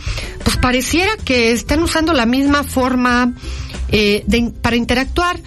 pues 0.45 0.57
pareciera 0.57 1.13
que 1.25 1.53
están 1.53 1.83
usando 1.83 2.13
la 2.13 2.27
misma 2.27 2.65
forma 2.65 3.35
eh, 3.93 4.25
de, 4.27 4.53
para 4.63 4.77
interactuar. 4.77 5.39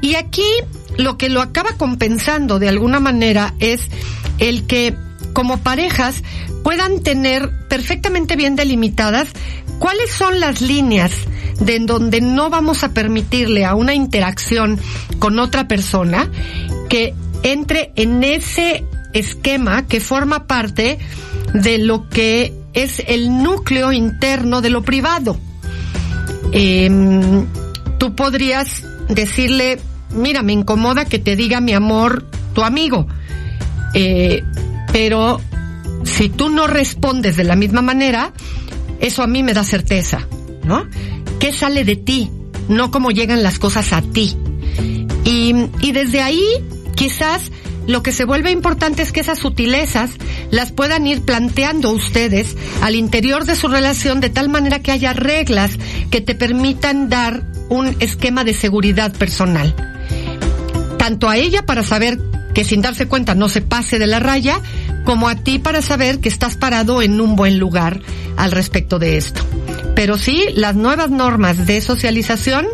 Y 0.00 0.14
aquí 0.14 0.46
lo 0.96 1.18
que 1.18 1.28
lo 1.28 1.40
acaba 1.40 1.76
compensando 1.76 2.58
de 2.58 2.68
alguna 2.68 3.00
manera 3.00 3.54
es 3.58 3.88
el 4.38 4.66
que 4.66 4.94
como 5.32 5.58
parejas 5.58 6.22
puedan 6.62 7.02
tener 7.02 7.50
perfectamente 7.68 8.36
bien 8.36 8.56
delimitadas 8.56 9.28
cuáles 9.82 10.12
son 10.12 10.38
las 10.38 10.60
líneas 10.60 11.10
de 11.58 11.74
en 11.74 11.86
donde 11.86 12.20
no 12.20 12.50
vamos 12.50 12.84
a 12.84 12.94
permitirle 12.94 13.64
a 13.64 13.74
una 13.74 13.94
interacción 13.94 14.78
con 15.18 15.40
otra 15.40 15.66
persona 15.66 16.30
que 16.88 17.14
entre 17.42 17.90
en 17.96 18.22
ese 18.22 18.84
esquema 19.12 19.88
que 19.88 19.98
forma 19.98 20.46
parte 20.46 20.98
de 21.52 21.78
lo 21.78 22.08
que 22.08 22.54
es 22.74 23.02
el 23.08 23.42
núcleo 23.42 23.92
interno 23.92 24.60
de 24.60 24.70
lo 24.70 24.82
privado. 24.82 25.36
Em, 26.52 27.44
tú 27.98 28.14
podrías 28.14 28.84
decirle, 29.08 29.80
mira, 30.10 30.44
me 30.44 30.52
incomoda 30.52 31.06
que 31.06 31.18
te 31.18 31.34
diga 31.34 31.60
mi 31.60 31.72
amor 31.72 32.24
tu 32.54 32.62
amigo, 32.62 33.08
eh, 33.94 34.44
pero 34.92 35.40
si 36.04 36.28
tú 36.28 36.50
no 36.50 36.68
respondes 36.68 37.36
de 37.36 37.42
la 37.42 37.56
misma 37.56 37.82
manera, 37.82 38.32
eso 39.02 39.22
a 39.22 39.26
mí 39.26 39.42
me 39.42 39.52
da 39.52 39.64
certeza, 39.64 40.26
¿no? 40.64 40.88
¿Qué 41.38 41.52
sale 41.52 41.84
de 41.84 41.96
ti? 41.96 42.30
No 42.68 42.90
cómo 42.90 43.10
llegan 43.10 43.42
las 43.42 43.58
cosas 43.58 43.92
a 43.92 44.00
ti. 44.00 44.36
Y, 45.24 45.54
y 45.80 45.92
desde 45.92 46.22
ahí, 46.22 46.42
quizás 46.94 47.50
lo 47.86 48.02
que 48.02 48.12
se 48.12 48.24
vuelve 48.24 48.52
importante 48.52 49.02
es 49.02 49.12
que 49.12 49.20
esas 49.20 49.40
sutilezas 49.40 50.12
las 50.50 50.70
puedan 50.70 51.06
ir 51.06 51.22
planteando 51.22 51.90
ustedes 51.90 52.56
al 52.80 52.94
interior 52.94 53.44
de 53.44 53.56
su 53.56 53.68
relación 53.68 54.20
de 54.20 54.30
tal 54.30 54.48
manera 54.48 54.78
que 54.78 54.92
haya 54.92 55.12
reglas 55.12 55.72
que 56.10 56.20
te 56.20 56.34
permitan 56.34 57.08
dar 57.08 57.42
un 57.68 57.96
esquema 57.98 58.44
de 58.44 58.54
seguridad 58.54 59.12
personal. 59.12 59.74
Tanto 60.96 61.28
a 61.28 61.36
ella 61.36 61.66
para 61.66 61.82
saber 61.82 62.20
que 62.54 62.64
sin 62.64 62.82
darse 62.82 63.08
cuenta 63.08 63.34
no 63.34 63.48
se 63.48 63.62
pase 63.62 63.98
de 63.98 64.06
la 64.06 64.20
raya, 64.20 64.60
como 65.04 65.28
a 65.28 65.36
ti 65.36 65.58
para 65.58 65.82
saber 65.82 66.20
que 66.20 66.28
estás 66.28 66.56
parado 66.56 67.02
en 67.02 67.20
un 67.20 67.36
buen 67.36 67.58
lugar 67.58 68.00
al 68.36 68.52
respecto 68.52 68.98
de 68.98 69.16
esto. 69.16 69.42
Pero 69.94 70.16
sí, 70.16 70.46
las 70.54 70.74
nuevas 70.74 71.10
normas 71.10 71.66
de 71.66 71.80
socialización 71.80 72.66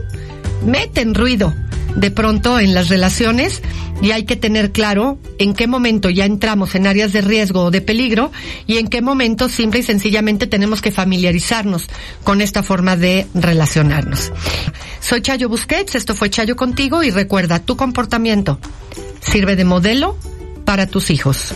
meten 0.65 1.15
ruido 1.15 1.55
de 1.97 2.11
pronto 2.11 2.61
en 2.61 2.75
las 2.75 2.89
relaciones 2.89 3.63
y 4.01 4.13
hay 4.13 4.25
que 4.25 4.37
tener 4.37 4.71
claro 4.71 5.19
en 5.39 5.55
qué 5.55 5.67
momento 5.67 6.11
ya 6.11 6.25
entramos 6.25 6.75
en 6.75 6.87
áreas 6.87 7.13
de 7.13 7.21
riesgo 7.21 7.65
o 7.65 7.71
de 7.71 7.81
peligro 7.81 8.31
y 8.67 8.77
en 8.77 8.89
qué 8.89 9.03
momento 9.03 9.49
simple 9.49 9.81
y 9.81 9.83
sencillamente 9.83 10.47
tenemos 10.47 10.81
que 10.81 10.93
familiarizarnos 10.93 11.89
con 12.23 12.41
esta 12.41 12.63
forma 12.63 12.97
de 12.97 13.27
relacionarnos. 13.35 14.33
Soy 15.01 15.23
Chayo 15.23 15.49
Busquets, 15.49 15.95
esto 15.97 16.15
fue 16.15 16.31
Chayo 16.31 16.57
contigo 16.57 17.03
y 17.03 17.11
recuerda, 17.11 17.59
tu 17.59 17.77
comportamiento 17.77 18.61
sirve 19.21 19.57
de 19.57 19.65
modelo 19.65 20.17
para 20.65 20.87
tus 20.87 21.11
hijos. 21.11 21.55